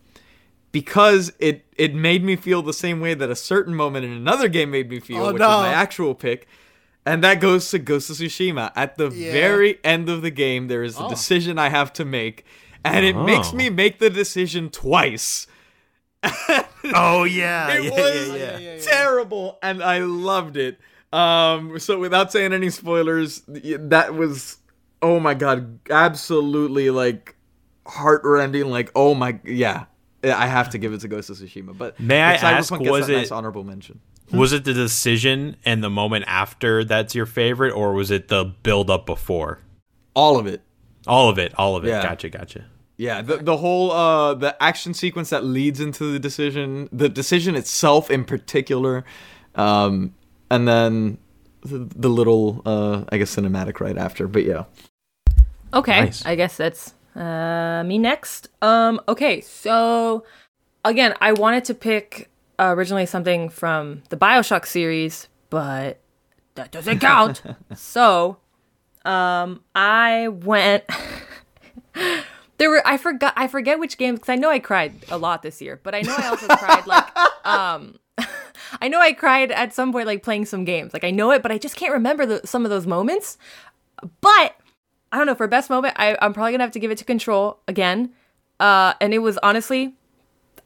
[0.72, 4.48] because it it made me feel the same way that a certain moment in another
[4.48, 5.48] game made me feel, Oh, which no.
[5.48, 6.48] was my actual pick.
[7.06, 8.72] And that goes to Ghost of Tsushima.
[8.76, 9.32] At the Yeah.
[9.32, 11.10] very end of the game, there is a Oh.
[11.10, 12.46] decision I have to make,
[12.86, 13.56] and it makes Oh.
[13.56, 15.48] me make the decision twice.
[16.94, 20.80] Oh yeah, It was terrible, and I loved it.
[21.14, 24.58] Um, so without saying any spoilers, that was
[25.02, 27.36] oh my god, absolutely like
[27.86, 28.70] heartrending.
[28.70, 29.86] Like oh my yeah,
[30.24, 31.78] I have to give it to Ghost of Tsushima.
[31.78, 34.00] But May I ask, gets was it- nice honorable mention?
[34.32, 38.46] Was it the decision and the moment after that's your favorite, or was it the
[38.46, 39.58] build up before?
[40.14, 40.62] All of it.
[41.08, 41.88] All of it, all of it.
[41.88, 42.04] Yeah.
[42.04, 42.66] Gotcha, gotcha.
[42.98, 47.56] Yeah, the the whole uh the action sequence that leads into the decision, the decision
[47.56, 49.04] itself in particular,
[49.56, 50.14] um,
[50.52, 51.18] and then
[51.62, 54.28] the, the little uh I guess cinematic right after.
[54.28, 54.66] But yeah,
[55.74, 56.26] Okay, Nice.
[56.26, 58.50] I guess that's uh, me next.
[58.62, 60.24] Um, okay, so
[60.84, 66.00] again, I wanted to pick uh, originally something from the Bioshock series, but
[66.56, 67.44] that doesn't count.
[67.76, 68.38] so,
[69.06, 70.86] um, I went.
[72.58, 75.44] there were I forgot I forget which games because I know I cried a lot
[75.44, 77.06] this year, but I know I also cried like
[77.46, 78.00] um.
[78.82, 80.94] I know I cried at some point, like playing some games.
[80.94, 83.38] Like I know it, but I just can't remember the, some of those moments.
[84.22, 84.56] But
[85.12, 85.36] I don't know.
[85.36, 88.12] For best moment, I, I'm probably gonna have to give it to Control again.
[88.60, 89.96] Uh, and it was honestly,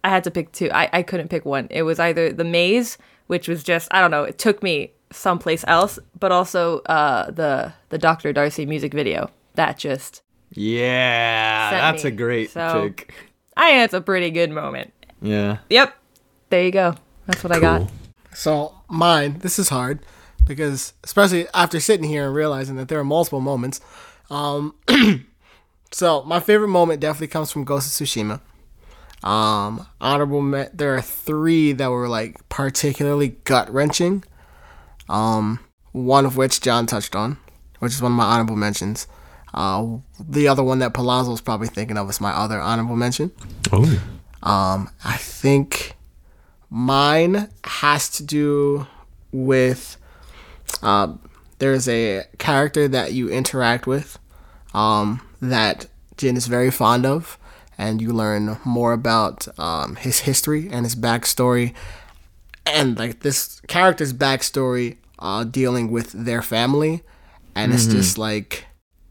[0.03, 0.69] I had to pick two.
[0.71, 1.67] I, I couldn't pick one.
[1.69, 4.23] It was either the maze, which was just I don't know.
[4.23, 8.33] It took me someplace else, but also uh, the the Dr.
[8.33, 9.29] Darcy music video.
[9.55, 12.09] That just Yeah, that's me.
[12.09, 13.13] a great So- pick.
[13.55, 14.91] I think it's a pretty good moment.
[15.21, 15.59] Yeah.
[15.69, 15.95] Yep.
[16.49, 16.95] There you go.
[17.25, 17.89] That's what I got.
[18.33, 19.99] So mine, this is hard
[20.45, 23.79] because especially after sitting here and realizing that there are multiple moments.
[24.29, 24.75] Um,
[25.91, 28.41] so my favorite moment definitely comes from Ghost of Tsushima.
[29.23, 34.23] Um, honorable, me- there are three that were like particularly gut wrenching.
[35.07, 35.59] Um,
[35.91, 37.37] one of which John touched on,
[37.79, 39.07] which is one of my honorable mentions.
[39.53, 43.31] Uh, the other one that Palazzo's probably thinking of is my other honorable mention.
[43.71, 43.83] Oh.
[44.41, 45.95] Um, I think
[46.73, 48.87] mine has to do
[49.31, 49.95] with
[50.81, 51.19] um,
[51.59, 54.17] there's a character that you interact with
[54.73, 55.85] um, that
[56.17, 57.37] Jin is very fond of,
[57.77, 61.75] and you learn more about um, his history and his backstory,
[62.65, 67.03] and like this character's backstory uh, dealing with their family,
[67.53, 68.65] and it's just like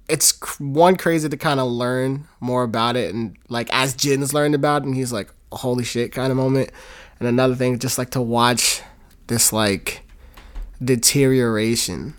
[0.09, 4.55] it's one crazy to kind of learn more about it and like as Jin's learned
[4.55, 6.71] about it and he's like holy shit kind of moment
[7.23, 8.83] and another thing just like to watch
[9.29, 10.03] this like
[10.83, 12.15] deterioration.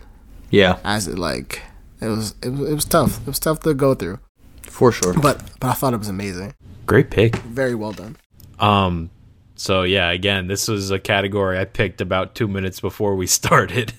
[0.50, 1.62] Yeah, as it like
[2.00, 3.20] it was it was, it was tough.
[3.22, 4.20] It was tough to go through.
[4.64, 5.14] For sure.
[5.14, 6.54] but but I thought it was amazing.
[6.86, 7.36] Great pick.
[7.38, 8.16] very well done.
[8.60, 9.10] Um,
[9.56, 13.94] so yeah, again, this was a category I picked about two minutes before we started,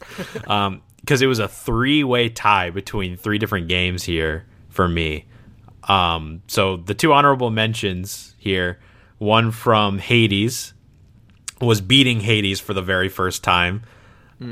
[0.47, 5.27] um, because it was a three-way tie between three different games here for me.
[5.85, 8.79] Um, so the two honorable mentions here,
[9.19, 10.74] one from Hades,
[11.65, 13.83] was beating Hades for the very first time.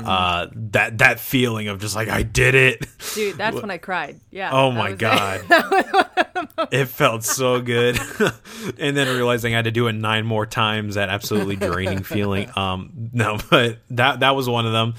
[0.01, 2.87] Uh, that that feeling of just like I did it.
[3.13, 4.19] Dude, that's when I cried.
[4.31, 4.49] Yeah.
[4.51, 4.97] Oh my it.
[4.97, 5.41] god.
[6.71, 7.99] it felt so good.
[8.79, 12.49] and then realizing I had to do it nine more times, that absolutely draining feeling.
[12.55, 14.95] Um no, but that that was one of them.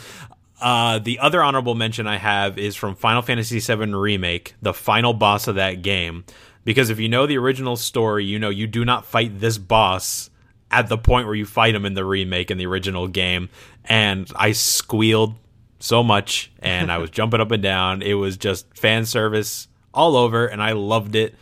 [0.60, 5.12] Uh the other honorable mention I have is from Final Fantasy VII Remake, the final
[5.12, 6.24] boss of that game.
[6.64, 10.30] Because if you know the original story, you know you do not fight this boss
[10.74, 13.48] at the point where you fight him in the remake in the original game.
[13.84, 15.36] And I squealed
[15.78, 18.02] so much and I was jumping up and down.
[18.02, 21.36] It was just fan service all over and I loved it.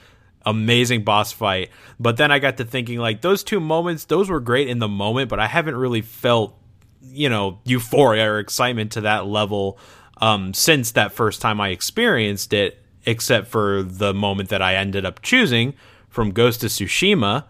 [0.45, 1.71] Amazing boss fight.
[1.99, 4.89] But then I got to thinking like those two moments, those were great in the
[4.89, 6.55] moment, but I haven't really felt,
[7.01, 9.79] you know, euphoria or excitement to that level
[10.21, 15.07] um, since that first time I experienced it, except for the moment that I ended
[15.07, 15.73] up choosing
[16.11, 17.45] from Ghost of Tsushima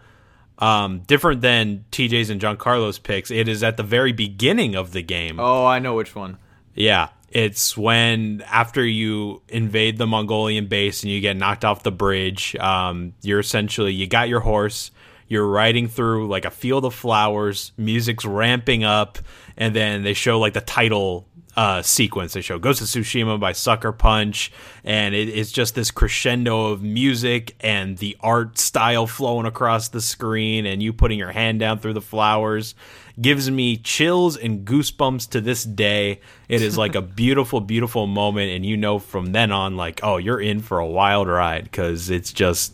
[0.59, 3.31] um, different than TJ's and Giancarlo's picks.
[3.31, 5.39] It is at the very beginning of the game.
[5.39, 6.37] Oh, I know which one.
[6.75, 11.91] Yeah, it's when after you invade the Mongolian base and you get knocked off the
[11.91, 12.55] bridge.
[12.57, 14.91] Um, you're essentially you got your horse.
[15.27, 17.71] You're riding through like a field of flowers.
[17.77, 19.17] Music's ramping up,
[19.57, 22.33] and then they show like the title uh, sequence.
[22.33, 24.51] They show Ghost of Tsushima by Sucker Punch,
[24.83, 30.01] and it, it's just this crescendo of music and the art style flowing across the
[30.01, 32.75] screen, and you putting your hand down through the flowers
[33.21, 36.19] gives me chills and goosebumps to this day.
[36.49, 40.17] It is like a beautiful, beautiful moment, and you know from then on, like, oh,
[40.17, 42.73] you're in for a wild ride because it's just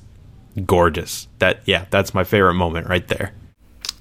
[0.65, 1.27] gorgeous.
[1.39, 3.33] That yeah, that's my favorite moment right there.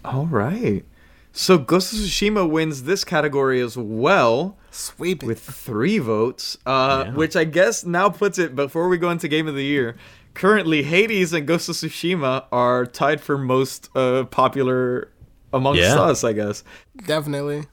[0.05, 0.85] All right.
[1.33, 7.13] So Ghost of Tsushima wins this category as well sweeping with three votes, uh, Yeah.
[7.15, 9.97] which I guess now puts it before we go into Game of the Year.
[10.35, 15.11] Currently, Hades and Ghost of Tsushima are tied for most uh, popular
[15.53, 16.01] amongst Yeah.
[16.01, 16.63] us, I guess.
[17.07, 17.65] definitely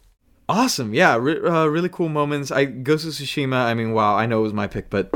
[0.47, 2.51] Awesome, yeah, re- uh, really cool moments.
[2.51, 3.55] I Ghost of Tsushima.
[3.65, 5.09] I mean, wow, I know it was my pick, but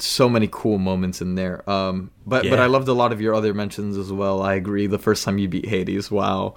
[0.00, 1.68] so many cool moments in there.
[1.70, 4.42] Um, but but I loved a lot of your other mentions as well.
[4.42, 4.88] I agree.
[4.88, 6.54] The first time you beat Hades, wow,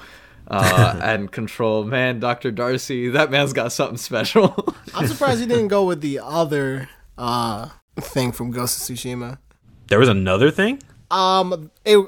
[0.48, 4.74] uh, and Control, man, Doctor Darcy, that man's got something special.
[4.94, 9.40] I'm surprised you didn't go with the other uh thing from Ghost of Tsushima
[9.88, 10.82] There was another thing.
[11.10, 12.06] Um, it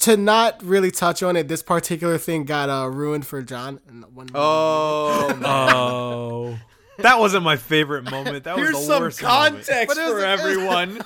[0.00, 1.48] to not really touch on it.
[1.48, 3.80] This particular thing got uh ruined for John.
[3.88, 6.60] And one oh, man.
[6.98, 8.44] That wasn't my favorite moment.
[8.44, 9.66] That was Here's the some worst moment.
[9.66, 11.02] context But for everyone.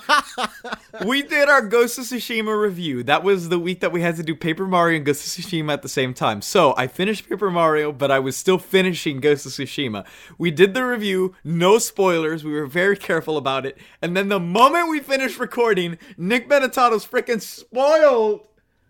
[1.05, 3.03] we did our Ghost of Tsushima review.
[3.03, 5.73] That was the week that we had to do Paper Mario and Ghost of Tsushima
[5.73, 6.41] at the same time.
[6.41, 10.05] So I finished Paper Mario, but I was still finishing Ghost of Tsushima.
[10.37, 12.43] We did the review, no spoilers.
[12.43, 13.77] We were very careful about it.
[14.01, 18.41] And then the moment we finished recording, Nick Benetato's freaking spoiled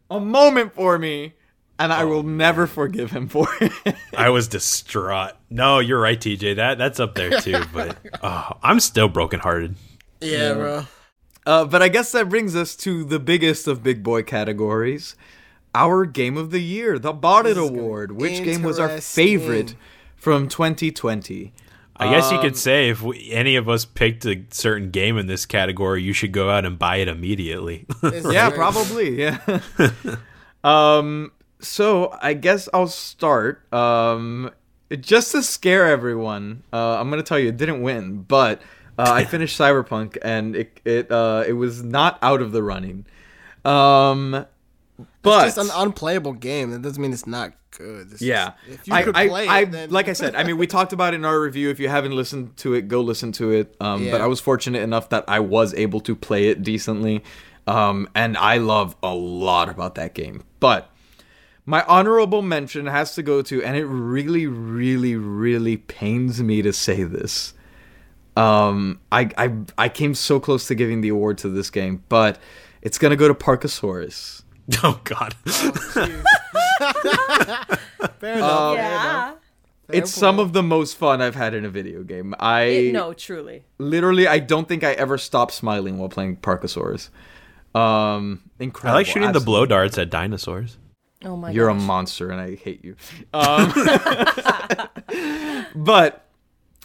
[0.09, 1.33] a moment for me.
[1.79, 3.95] And I will never forgive him for it.
[4.15, 5.31] I was distraught.
[5.49, 6.57] No, you're right, TJ.
[6.57, 7.63] That that's up there too.
[7.73, 9.75] But oh, I'm still brokenhearted.
[10.19, 10.83] Yeah, bro.
[11.45, 15.15] Uh, but I guess that brings us to the biggest of big boy categories,
[15.73, 18.11] our game of the year, the Bought It is gonna Award.
[18.11, 19.75] Which game was our favorite
[20.17, 21.53] from 2020?
[21.95, 25.17] I guess you Um, could say if we, any of us picked a certain game
[25.17, 27.85] in this category, you should go out and buy it immediately.
[28.03, 29.17] It's yeah, probably.
[29.21, 29.39] Yeah.
[30.63, 31.31] um.
[31.62, 33.72] So I guess I'll start.
[33.74, 34.52] Um.
[35.02, 38.60] Just to scare everyone, uh, I'm gonna tell you it didn't win, but
[38.98, 43.06] uh, I finished Cyberpunk and it it uh it was not out of the running.
[43.65, 44.45] Um.
[45.22, 46.72] But It's just an unplayable game.
[46.72, 48.12] That doesn't mean it's not good.
[48.12, 50.36] It's Yeah, just- if you I, could I, play I, it, then like I said,
[50.36, 51.69] I mean, we talked about it in our review.
[51.69, 53.76] If you haven't listened to it, go listen to it.
[53.80, 57.24] Um, But I was fortunate enough that I was able to play it decently,
[57.67, 60.43] um, and I love a lot about that game.
[60.60, 60.89] But
[61.69, 66.73] my honorable mention has to go to, and it really, really, really pains me to
[66.73, 67.53] say this.
[68.36, 72.39] Um, I, I, I came so close to giving the award to this game, but
[72.82, 74.41] it's gonna go to Parkasaurus.
[74.84, 75.34] oh God.
[78.19, 78.75] fair enough.
[78.75, 79.34] yeah.
[79.91, 82.34] It's some of the most fun I've had in a video game.
[82.39, 83.63] I It- no, truly.
[83.77, 87.10] literally i don't think i ever stopped smiling while playing parkasaurus
[87.75, 90.77] um I incredible like shooting the blow darts at dinosaurs.
[91.25, 91.55] Oh my god.
[91.55, 91.82] you're gosh.
[91.82, 92.95] a monster and i hate you
[93.34, 93.71] um
[95.75, 96.25] but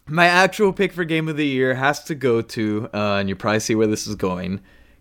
[0.07, 3.37] my actual pick for game of the year has to go to uh and you
[3.37, 4.61] probably see where this is going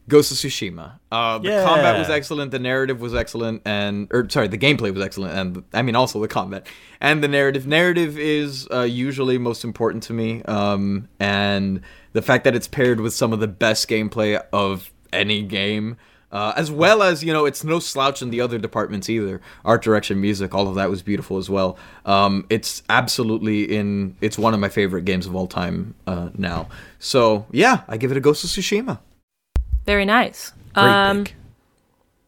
[0.10, 1.00] Ghost of Tsushima.
[1.13, 1.63] Uh, the Yeah.
[1.63, 5.63] combat was excellent, the narrative was excellent, and or sorry, the gameplay was excellent, and
[5.74, 6.67] I mean also the combat
[7.00, 7.65] and the narrative.
[7.67, 11.80] Narrative is uh, usually most important to me, um, and
[12.12, 15.96] the fact that it's paired with some of the best gameplay of any game,
[16.34, 19.39] uh, as well as you know, it's no slouch in the other departments either.
[19.63, 21.78] Art direction, music, all of that was beautiful as well.
[22.06, 24.17] Um, it's absolutely in.
[24.19, 26.69] It's one of my favorite games of all time uh, now.
[26.98, 28.98] So yeah, I give it a Ghost of Tsushima.
[29.86, 30.54] Very nice.
[30.74, 31.36] Great um, pick.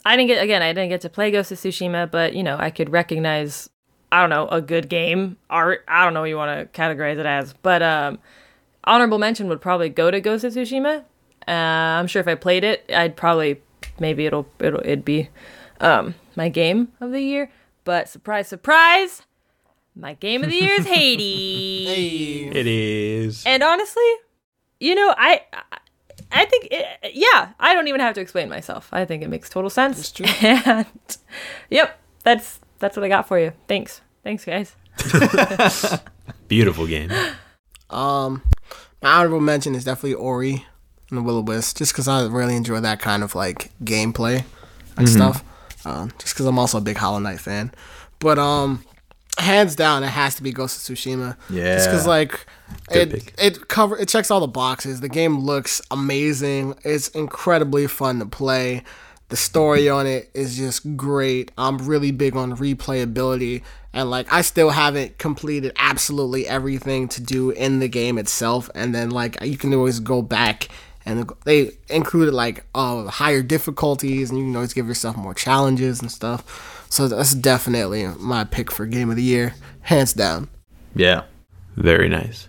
[0.05, 0.61] I didn't get again.
[0.61, 3.69] I didn't get to play Ghost of Tsushima, but you know, I could recognize.
[4.11, 5.83] I don't know a good game art.
[5.87, 8.19] I don't know what you want to categorize it as, but um,
[8.83, 11.03] honorable mention would probably go to Ghost of Tsushima.
[11.47, 13.61] Uh, I'm sure if I played it, I'd probably
[13.99, 15.29] maybe it'll it'll it'd be
[15.79, 17.51] um, my game of the year.
[17.83, 19.21] But surprise, surprise,
[19.95, 21.87] my game of the year is Hades.
[21.87, 22.59] Hey.
[22.59, 23.43] It is.
[23.45, 24.03] And honestly,
[24.79, 25.77] you know, I I-
[26.31, 28.89] I think it, yeah, I don't even have to explain myself.
[28.91, 29.99] I think it makes total sense.
[29.99, 30.25] It's true.
[30.65, 30.85] And
[31.69, 33.53] yep, that's that's what I got for you.
[33.67, 34.01] Thanks.
[34.23, 34.75] Thanks guys.
[36.47, 37.11] Beautiful game.
[37.89, 38.41] Um,
[39.01, 40.65] my honorable mention is definitely Ori
[41.09, 44.43] and the Will o Wisp, just because I really enjoy that kind of like gameplay
[44.97, 45.43] and stuff.
[45.85, 47.71] Um, just because I'm also a big Hollow Knight fan.
[48.19, 48.83] But um,
[49.37, 51.37] hands down, it has to be Ghost of Tsushima.
[51.49, 52.45] Yeah, just because like
[52.91, 53.33] Good it pick.
[53.37, 55.01] it cover it checks all the boxes.
[55.01, 56.75] The game looks amazing.
[56.83, 58.83] It's incredibly fun to play.
[59.29, 61.51] The story on it is just great.
[61.57, 67.49] I'm really big on replayability and like I still haven't completed absolutely everything to do
[67.49, 70.67] in the game itself and then like you can always go back
[71.05, 76.01] and they included like uh higher difficulties and you can always give yourself more challenges
[76.01, 76.85] and stuff.
[76.89, 80.49] So that's definitely my pick for game of the year, hands down.
[80.95, 81.23] Yeah.
[81.75, 82.47] Very nice.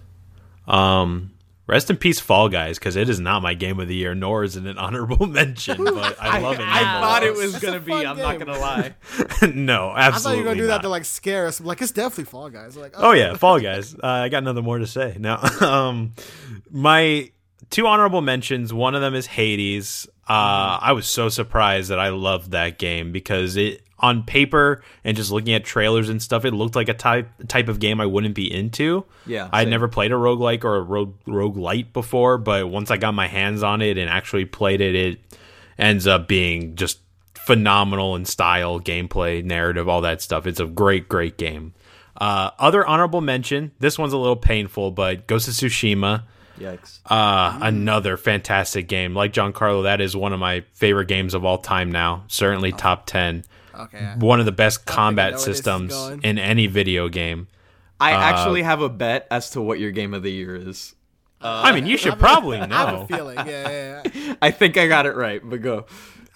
[0.69, 1.33] Um,
[1.67, 4.45] rest in peace, Fall Guys, because it is not my game of the year, nor
[4.45, 5.83] is it an honorable mention.
[5.83, 6.63] But I love it.
[6.63, 7.01] I Wow.
[7.01, 7.91] thought it was gonna be.
[7.93, 8.95] fun I'm not gonna lie.
[9.53, 9.97] no, absolutely.
[9.97, 11.59] I thought you were gonna do that to like scare us.
[11.61, 12.77] I'm like, it's definitely Fall Guys.
[12.77, 13.95] Like, Oh yeah, Fall Guys.
[13.95, 15.41] Uh, I got nothing more to say now.
[15.61, 16.13] um,
[16.71, 17.31] my
[17.71, 18.73] two honorable mentions.
[18.73, 20.07] One of them is Hades.
[20.29, 25.17] Uh, I was so surprised that I loved that game because it on paper and
[25.17, 28.07] just looking at trailers and stuff, it looked like a type type of game I
[28.07, 29.05] wouldn't be into.
[29.27, 29.71] Yeah, I'd same.
[29.71, 33.63] never played a roguelike or a rogue roguelite before, but once I got my hands
[33.63, 35.21] on it and actually played it, it
[35.79, 36.99] ends up being just
[37.35, 40.47] phenomenal in style, gameplay, narrative, all that stuff.
[40.47, 41.73] It's a great, great game.
[42.17, 43.73] Uh, other honorable mention.
[43.79, 46.25] This one's a little painful, but Ghost of Tsushima.
[46.59, 47.01] Yikes.
[47.07, 49.15] Uh, another fantastic game.
[49.15, 52.25] Like Giancarlo, that is one of my favorite games of all time now.
[52.29, 53.45] Certainly top 10.
[53.75, 54.15] okay.
[54.19, 57.49] One of the best combat where this is systems in any video game.
[58.01, 60.95] I actually have a bet as to what your game of the year is.
[61.41, 62.67] I mean, you should probably know.
[62.71, 63.07] I have a know.
[63.07, 63.37] feeling.
[63.37, 64.35] Yeah, yeah, yeah.
[64.43, 65.87] I think I got it right, but go.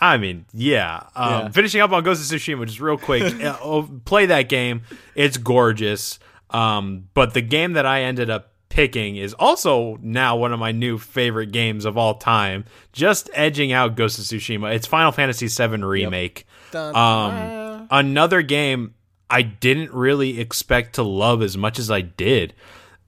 [0.01, 1.03] I mean, yeah.
[1.15, 1.49] Um, Yeah.
[1.51, 3.23] Finishing up on Ghost of Tsushima, just real quick.
[3.45, 4.83] uh, oh, play that game.
[5.15, 6.19] It's gorgeous.
[6.51, 10.73] Um, but the game that I ended up picking is also now one of my
[10.73, 12.65] new favorite games of all time.
[12.95, 14.75] Just edging out Ghost of Tsushima.
[14.75, 16.47] It's Final Fantasy VII Remake.
[16.71, 18.95] Dun, Um, another game
[19.29, 22.55] I didn't really expect to love as much as I did.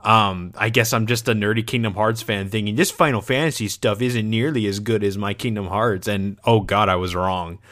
[0.03, 4.03] Um, I guess I'm just a nerdy Kingdom Hearts fan thinking this Final Fantasy stuff
[4.03, 7.59] isn't nearly as good as my Kingdom Hearts, and oh god, I was wrong.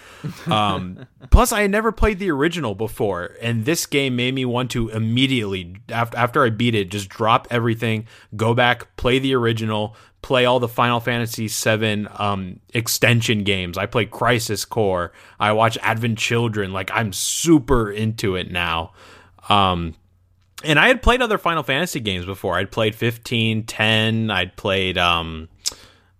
[0.46, 4.70] Um, plus, I had never played the original before, and this game made me want
[4.72, 8.06] to immediately after after I beat it, just drop everything,
[8.36, 13.78] go back, play the original, play all the Final Fantasy VII um, extension games.
[13.78, 15.12] I play Crisis Core.
[15.38, 16.72] I watch Advent Children.
[16.72, 18.92] Like I'm super into it now.
[19.48, 19.94] Um,
[20.64, 22.56] and I had played other Final Fantasy games before.
[22.56, 25.48] I'd played 15, 10, I'd played um,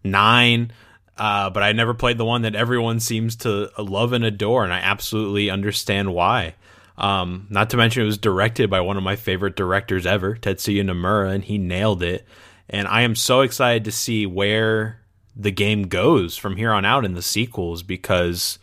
[0.05, 0.73] 9,
[1.19, 4.73] uh, but I never played the one that everyone seems to love and adore, and
[4.73, 6.55] I absolutely understand why.
[6.97, 10.85] Um, not to mention, it was directed by one of my favorite directors ever, Tetsuya
[10.85, 12.27] Nomura, and he nailed it.
[12.69, 15.01] And I am so excited to see where
[15.35, 18.59] the game goes from here on out in the sequels because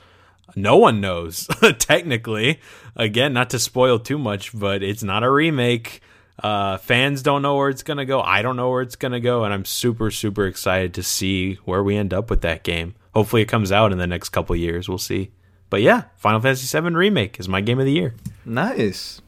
[0.55, 1.47] no one knows,
[1.79, 2.59] technically.
[2.97, 6.01] Again, not to spoil too much, but it's not a remake.
[6.43, 8.21] Uh, fans don't know where it's going to go.
[8.21, 9.43] I don't know where it's going to go.
[9.43, 12.95] And I'm super, super excited to see where we end up with that game.
[13.13, 14.89] Hopefully, it comes out in the next couple years.
[14.89, 15.31] We'll see.
[15.69, 18.15] But yeah, Final Fantasy VII Remake is my game of the year.
[18.45, 19.21] Nice.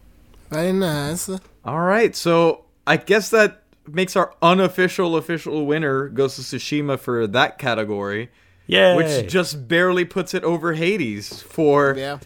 [0.50, 1.30] Very nice.
[1.66, 7.28] All right, so I guess that makes our unofficial official winner Ghost of Tsushima for
[7.28, 8.30] that category.
[8.68, 8.96] Yeah.
[8.96, 12.20] Which just barely puts it over Hades for Yeah.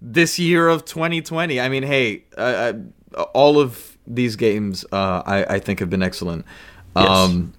[0.00, 1.60] This year of 2020.
[1.60, 2.72] I mean, hey, uh,
[3.14, 6.44] uh, all of these games uh, I, I think have been excellent.
[6.96, 7.52] Um,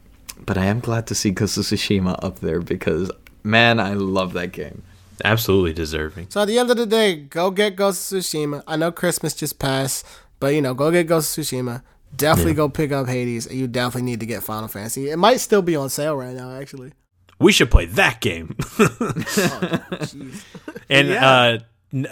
[0.46, 3.12] but I am glad to see Ghost of Tsushima up there because,
[3.44, 4.84] man, I love that game.
[5.24, 6.28] absolutely deserving.
[6.30, 8.64] So at the end of the day, go get Ghost of Tsushima.
[8.68, 10.06] I know Christmas just passed,
[10.40, 11.84] but you know, go get Ghost of Tsushima.
[12.18, 15.10] Definitely go pick up Hades, and you definitely need to get Final Fantasy.
[15.10, 16.92] It might still be on sale right now, actually.
[17.40, 18.56] We should play that game.
[18.60, 20.44] Jeez.
[20.90, 21.30] and Yeah.
[21.30, 21.64] uh n-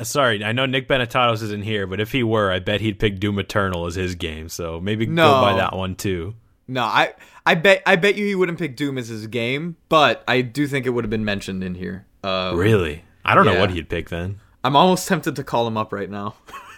[0.04, 3.20] sorry, I know Nick Benetatos isn't here, but if he were, I bet he'd pick
[3.20, 4.50] Doom Eternal as his game.
[4.50, 5.42] So maybe go No.
[5.42, 6.36] by that one too.
[6.68, 7.14] No, I,
[7.46, 10.68] I bet I bet you he wouldn't pick Doom as his game, but I do
[10.68, 12.06] think it would have been mentioned in here.
[12.24, 13.04] Uh, Really?
[13.26, 14.40] I don't know what he'd pick then.
[14.64, 16.36] I'm almost tempted to call him up right now.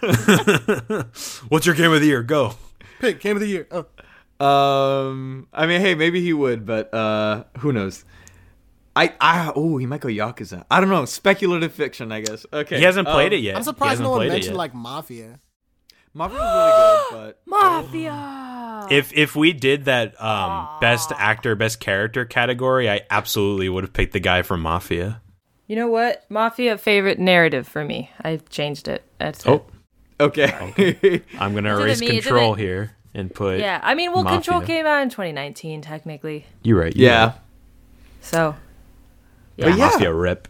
[1.48, 2.22] What's your game of the year?
[2.22, 2.54] Go.
[3.00, 3.66] Pick game of the year.
[3.70, 3.86] Oh.
[4.44, 8.04] Um, I mean, hey, maybe he would, but uh, who knows?
[8.94, 10.64] I, I, oh, he might go Yakuza.
[10.70, 11.04] I don't know.
[11.06, 12.44] Speculative fiction, I guess.
[12.52, 13.56] Okay, He hasn't played um, it yet.
[13.56, 15.40] I'm surprised no one mentioned like Mafia.
[16.14, 18.86] Mafia was really good, but Mafia.
[18.90, 23.92] If if we did that um, best actor, best character category, I absolutely would have
[23.92, 25.22] picked the guy from Mafia.
[25.66, 26.26] You know what?
[26.28, 28.10] Mafia favorite narrative for me.
[28.22, 29.04] I changed it.
[29.18, 29.64] That's Oh,
[30.18, 30.22] it.
[30.24, 31.22] okay.
[31.38, 33.60] I'm gonna erase control it- here and put.
[33.60, 36.46] Yeah, I mean, well, Control came out in 2019, technically.
[36.62, 36.94] You're right.
[36.96, 37.34] you're yeah, right.
[38.20, 38.54] So,
[39.56, 39.76] But yeah.
[39.76, 39.86] yeah.
[39.86, 40.48] Mafia rip.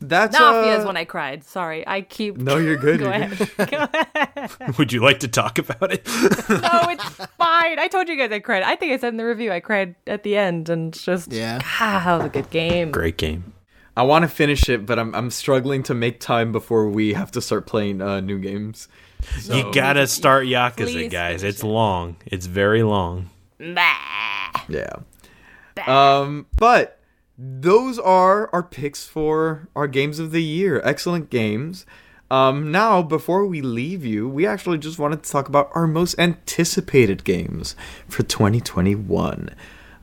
[0.00, 1.44] that's Mafia uh, is when I cried.
[1.44, 2.36] Sorry, I keep.
[2.36, 3.00] No, you're good.
[3.00, 3.38] Go you're ahead.
[3.56, 3.70] good.
[3.70, 4.50] Go ahead.
[4.78, 6.06] Would you like to talk about it?
[6.48, 7.04] No, it's
[7.36, 7.78] fine.
[7.78, 8.62] I told you guys I cried.
[8.62, 11.60] I think I said in the review I cried at the end, and just Yeah.
[11.62, 12.90] ah, that was a good game.
[12.90, 13.52] Great game.
[13.96, 17.30] I want to finish it, but I'm I'm struggling to make time before we have
[17.32, 18.88] to start playing uh, new games.
[19.44, 21.42] You gotta start Yakuza, Please guys.
[21.42, 22.16] finish It's long.
[22.24, 23.28] It's very long.
[23.58, 24.64] Bah.
[24.68, 24.90] Yeah.
[25.86, 26.98] Um, but
[27.42, 30.82] those are our picks for our games of the year.
[30.84, 31.86] Excellent games.
[32.30, 36.18] Um, now, before we leave you, we actually just wanted to talk about our most
[36.18, 37.74] anticipated games
[38.06, 39.50] for 2021.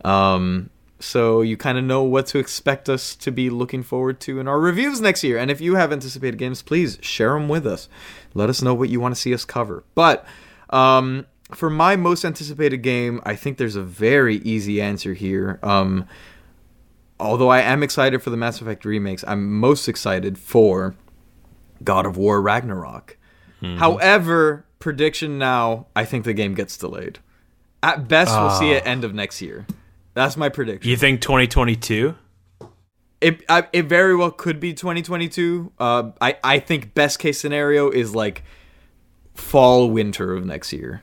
[0.04, 4.40] Um, so you kind of know what to expect us to be looking forward to
[4.40, 5.38] in our reviews next year.
[5.38, 7.88] And if you have anticipated games, please share them with us.
[8.34, 9.84] Let us know what you want to see us cover.
[9.94, 10.26] But
[10.72, 15.60] um, for my most anticipated game, I think there's a very easy answer here.
[15.62, 16.08] Um,
[17.20, 20.96] although I am excited for the Mass Effect remakes, I'm most excited for
[21.84, 23.18] God of War Ragnarok.
[23.62, 27.20] However, prediction now, I think the game gets delayed.
[27.82, 29.66] At best, we'll see it end of next year.
[30.14, 30.90] That's my prediction.
[30.90, 32.16] You think 2022?
[33.20, 35.72] It I, it very well could be 2022.
[35.80, 38.44] Uh, I I think best case scenario is like
[39.34, 41.02] fall winter of next year.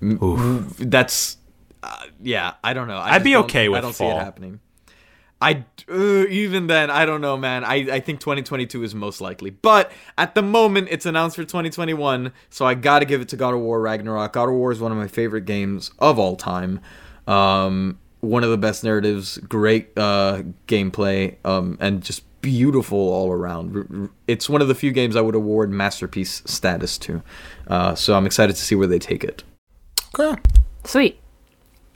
[0.00, 1.36] M- That's
[1.82, 2.54] uh, yeah.
[2.64, 2.96] I don't know.
[2.96, 4.18] I I'd be okay with I don't see fall.
[4.18, 4.60] it happening.
[5.42, 7.64] I uh, even then I don't know, man.
[7.64, 12.32] I I think 2022 is most likely, but at the moment it's announced for 2021,
[12.50, 14.34] so I got to give it to God of War Ragnarok.
[14.34, 16.80] God of War is one of my favorite games of all time.
[17.26, 23.74] Um, one of the best narratives, great uh, gameplay, um, and just beautiful all around.
[23.76, 27.22] R- r- It's one of the few games I would award masterpiece status to.
[27.66, 29.42] Uh, so I'm excited to see where they take it.
[30.18, 30.38] Okay.
[30.84, 31.18] Sweet.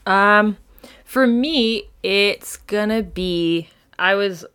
[0.07, 0.57] Um,
[1.05, 3.69] for me, it's gonna be.
[3.97, 4.45] I was.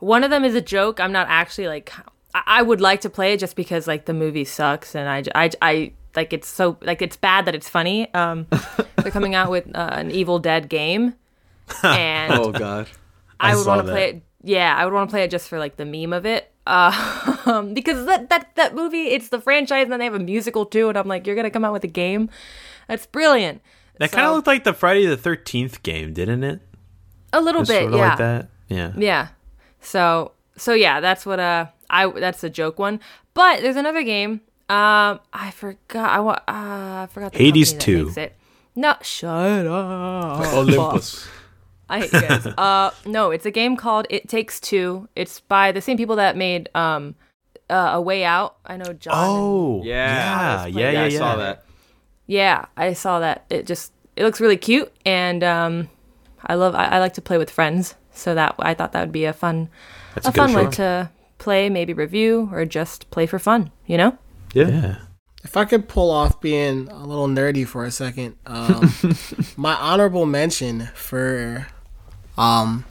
[0.00, 1.00] One of them is a joke.
[1.00, 1.92] I'm not actually like.
[2.34, 5.24] I, I would like to play it just because like the movie sucks, and I
[5.34, 8.12] I, I like it's so like it's bad that it's funny.
[8.12, 8.46] Um,
[8.96, 11.14] they're coming out with uh, an Evil Dead game,
[11.82, 12.88] and Oh god.
[13.38, 14.22] I, I would want to play it.
[14.42, 16.50] Yeah, I would want to play it just for like the meme of it.
[16.66, 20.66] Uh, because that that that movie, it's the franchise, and then they have a musical
[20.66, 22.28] too, and I'm like, you're gonna come out with a game?
[22.88, 23.62] That's brilliant.
[24.00, 26.60] That kind of looked like the Friday the Thirteenth game, didn't it?
[27.32, 28.08] a little Just bit, sorta yeah.
[28.08, 28.48] like that.
[28.68, 28.92] Yeah.
[28.96, 29.28] Yeah.
[29.80, 32.98] So so yeah, that's what uh I that's a joke one.
[33.34, 34.40] But there's another game.
[34.68, 36.10] Um, I forgot.
[36.10, 36.38] I want.
[36.40, 37.32] Uh, I forgot.
[37.32, 38.12] The Hades 2.
[38.16, 38.36] It.
[38.76, 40.46] No, shut up.
[40.54, 41.26] Olympus.
[41.88, 42.46] I hate you guys.
[42.58, 45.08] uh, no, it's a game called It Takes Two.
[45.16, 47.16] It's by the same people that made um,
[47.68, 48.58] uh, A Way Out.
[48.64, 49.12] I know John.
[49.12, 50.66] and- Oh, Yeah.
[50.66, 51.02] yeah, yeah, yeah.
[51.04, 51.64] I saw that.
[52.30, 53.44] Yeah, I saw that.
[53.50, 55.88] It just it looks really cute, and um,
[56.46, 56.76] I love.
[56.76, 59.32] I, I like to play with friends, so that I thought that would be a
[59.32, 59.68] fun,
[60.14, 63.72] That's a a fun way to play, maybe review or just play for fun.
[63.84, 64.18] You know?
[64.54, 64.68] Yeah.
[64.68, 64.96] yeah.
[65.42, 68.92] If I could pull off being a little nerdy for a second, um,
[69.56, 71.66] my honorable mention for
[72.38, 72.84] um,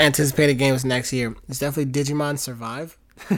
[0.00, 2.98] anticipated games next year is definitely Digimon Survive.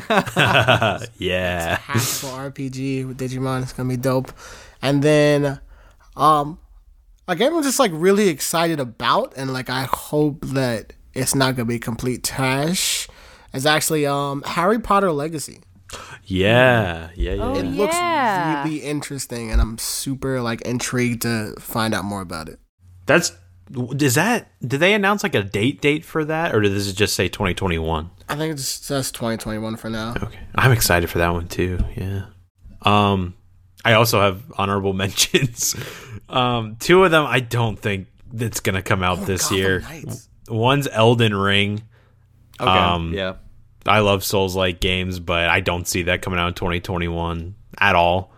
[1.19, 1.79] yeah.
[1.85, 3.63] Tactical RPG with Digimon.
[3.63, 4.33] It's gonna be dope.
[4.83, 5.61] And then,
[6.16, 6.59] um,
[7.28, 11.55] a game I'm just like really excited about, and like I hope that it's not
[11.57, 13.09] gonna be complete trash.
[13.55, 15.61] Is actually um Harry Potter Legacy.
[16.24, 17.11] Yeah.
[17.14, 17.35] Yeah.
[17.35, 17.43] Yeah.
[17.43, 17.70] Oh, It yeah.
[18.62, 22.59] looks really interesting, and I'm super like intrigued to find out more about it.
[23.07, 23.33] That's.
[24.01, 24.51] Is that?
[24.61, 28.11] Did they announce like a date date for that, or does it just say 2021?
[28.28, 30.14] I think it just says 2021 for now.
[30.20, 30.39] Okay.
[30.55, 31.78] I'm excited for that one too.
[31.97, 32.24] Yeah.
[32.83, 33.35] Um
[33.85, 35.74] I also have honorable mentions.
[36.28, 39.80] um two of them I don't think that's going to come out this Gotham year.
[39.80, 40.28] Knights.
[40.49, 41.83] One's Elden Ring.
[42.61, 42.70] Okay.
[42.70, 43.35] Um, yeah.
[43.87, 47.95] I love Souls like games, but I don't see that coming out in 2021 at
[47.95, 48.33] all.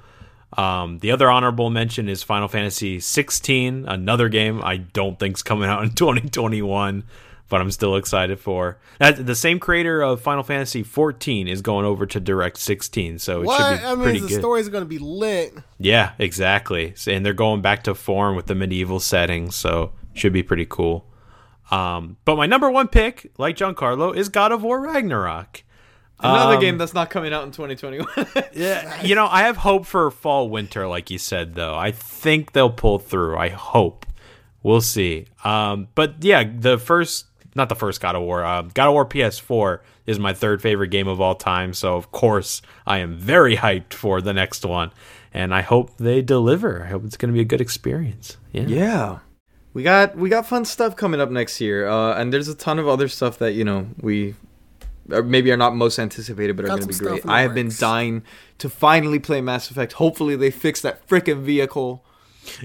[0.57, 5.69] Um, the other honorable mention is Final Fantasy 16, another game I don't think's coming
[5.69, 7.05] out in 2021,
[7.49, 8.79] but I'm still excited for.
[8.99, 13.41] That, the same creator of Final Fantasy 14 is going over to Direct 16, so
[13.43, 13.59] it What?
[13.61, 14.41] should be That pretty means the good.
[14.41, 15.55] stories are gonna be lit.
[15.79, 16.95] Yeah, exactly.
[17.07, 21.07] And they're going back to form with the medieval setting, so should be pretty cool.
[21.71, 25.63] Um, but my number one pick, like Giancarlo, is God of War Ragnarok.
[26.21, 28.07] Another Um, game that's not coming out in 2021.
[28.55, 31.55] Yeah, you know, I have hope for fall winter, like you said.
[31.57, 33.37] Though I think they'll pull through.
[33.37, 34.07] I hope.
[34.63, 35.27] We'll see.
[35.43, 38.45] Um, but yeah, the first, not the first God of War.
[38.45, 41.73] Uh, God of War PS4 is my third favorite game of all time.
[41.73, 44.91] So of course, I am very hyped for the next one,
[45.33, 46.85] and I hope they deliver.
[46.85, 48.37] I hope it's going to be a good experience.
[48.53, 48.67] Yeah.
[48.67, 49.19] Yeah.
[49.73, 52.79] We got we got fun stuff coming up next year, uh, and there's a ton
[52.79, 54.35] of other stuff that you know we
[55.11, 57.09] or maybe are not most anticipated, but are going to be great.
[57.09, 58.23] stuff in the I have been dying
[58.59, 59.95] to finally play Mass Effect.
[59.95, 62.05] Hopefully, they fix that freaking vehicle.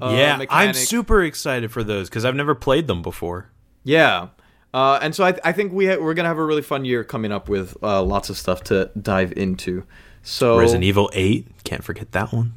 [0.01, 3.49] uh, yeah, I'm super excited for those because I've never played them before.
[3.83, 4.27] Yeah.
[4.73, 7.03] Uh, and so I, I think we ha- we're gonna have a really fun year
[7.03, 9.83] coming up with uh, lots of stuff to dive into.
[10.21, 12.53] So Resident Evil 8, can't forget that one.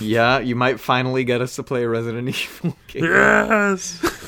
[0.00, 2.28] yeah, you might finally get us to play a Resident
[2.62, 3.04] Evil game.
[3.04, 4.27] Yes.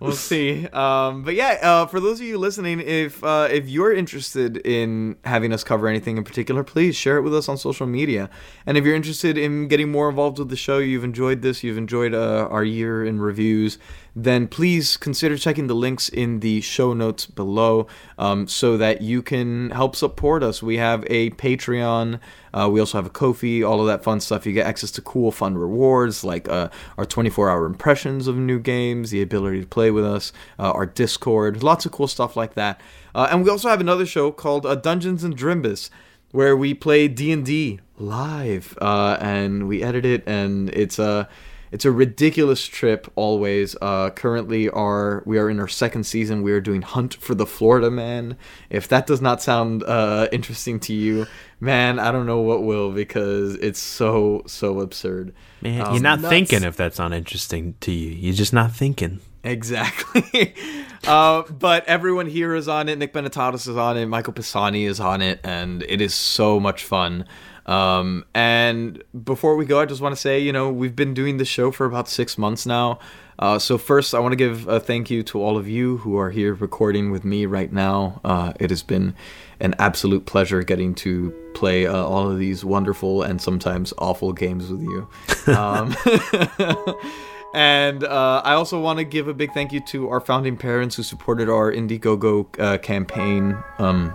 [0.00, 0.66] we'll see.
[0.68, 5.16] Um, but yeah, uh, for those of you listening, if uh, if you're interested in
[5.24, 8.30] having us cover anything in particular, please share it with us on social media.
[8.66, 11.78] And if you're interested in getting more involved with the show, you've enjoyed this, you've
[11.78, 13.78] enjoyed uh, our year in reviews,
[14.24, 17.86] then please consider checking the links in the show notes below
[18.18, 20.62] um, so that you can help support us.
[20.62, 22.18] We have a Patreon.
[22.52, 24.44] Uh, we also have a Ko-fi, all of that fun stuff.
[24.46, 28.58] You get access to cool, fun rewards like uh, our 24 hour impressions of new
[28.58, 32.54] games, the ability to play with us, uh, our Discord, lots of cool stuff like
[32.54, 32.80] that.
[33.14, 35.90] Uh, and we also have another show called uh, Dungeons and Drimbus,
[36.32, 41.28] where we play D and D live, uh, and we edit it, and it's a
[41.70, 43.76] it's a ridiculous trip always.
[43.82, 46.42] Uh, currently, our we are in our second season.
[46.42, 48.36] We are doing Hunt for the Florida Man.
[48.70, 51.26] If that does not sound uh, interesting to you,
[51.60, 55.34] man, I don't know what will because it's so so absurd.
[55.60, 56.30] Man, Um, you're not nuts.
[56.30, 58.10] thinking if that's not interesting to you.
[58.12, 59.20] You're just not thinking.
[59.48, 60.54] Exactly.
[61.06, 62.98] uh, but everyone here is on it.
[62.98, 64.06] Nick Benetatos is on it.
[64.06, 67.24] Michael Pisani is on it, and it is so much fun.
[67.64, 71.38] Um, and before we go, I just want to say, you know, we've been doing
[71.38, 72.98] this show for about six months now.
[73.38, 76.18] Uh, so first, I want to give a thank you to all of you who
[76.18, 78.20] are here recording with me right now.
[78.24, 79.14] Uh, it has been
[79.60, 84.70] an absolute pleasure getting to play uh, all of these wonderful and sometimes awful games
[84.70, 85.08] with you.
[85.54, 85.94] Um,
[87.54, 90.96] And uh, I also want to give a big thank you to our founding parents
[90.96, 94.12] who supported our Indiegogo uh, campaign um,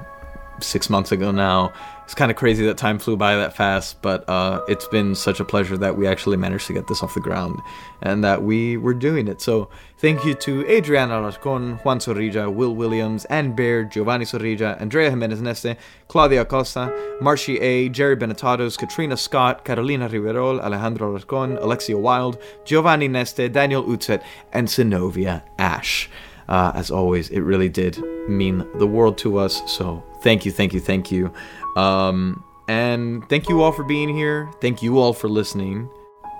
[0.63, 1.73] six months ago now.
[2.05, 5.39] It's kind of crazy that time flew by that fast, but uh, it's been such
[5.39, 7.61] a pleasure that we actually managed to get this off the ground
[8.01, 9.39] and that we were doing it.
[9.39, 15.09] So thank you to Adriana Alarcon, Juan Sorrija, Will Williams, Ann Baird, Giovanni Sorrija, Andrea
[15.09, 15.77] Jimenez Neste,
[16.09, 23.07] Claudia Costa, Marci A., Jerry Benetatos, Katrina Scott, Carolina Riverol, Alejandro Alarcon, Alexia Wild, Giovanni
[23.07, 26.09] Neste, Daniel Utzet, and Sinovia Ash.
[26.49, 27.97] Uh, as always, it really did
[28.27, 29.61] mean the world to us.
[29.71, 31.31] So thank you, thank you, thank you.
[31.75, 34.49] Um, and thank you all for being here.
[34.61, 35.89] Thank you all for listening.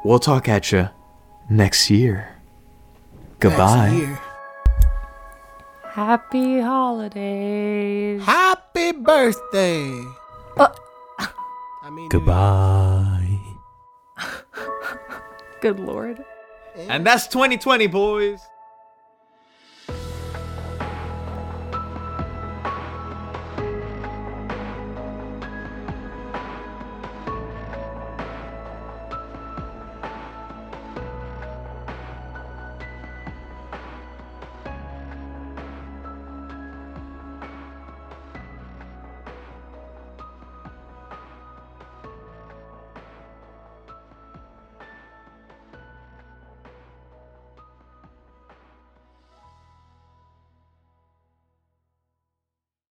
[0.04, 0.90] We'll talk at you
[1.50, 2.36] next year.
[3.40, 3.90] Goodbye.
[3.90, 4.20] Next year.
[5.84, 8.24] Happy holidays.
[8.24, 9.92] Happy birthday.
[10.58, 10.70] Uh.
[11.84, 13.40] I mean, Goodbye.
[15.62, 16.24] Good lord.
[16.76, 18.40] And that's 2020, boys.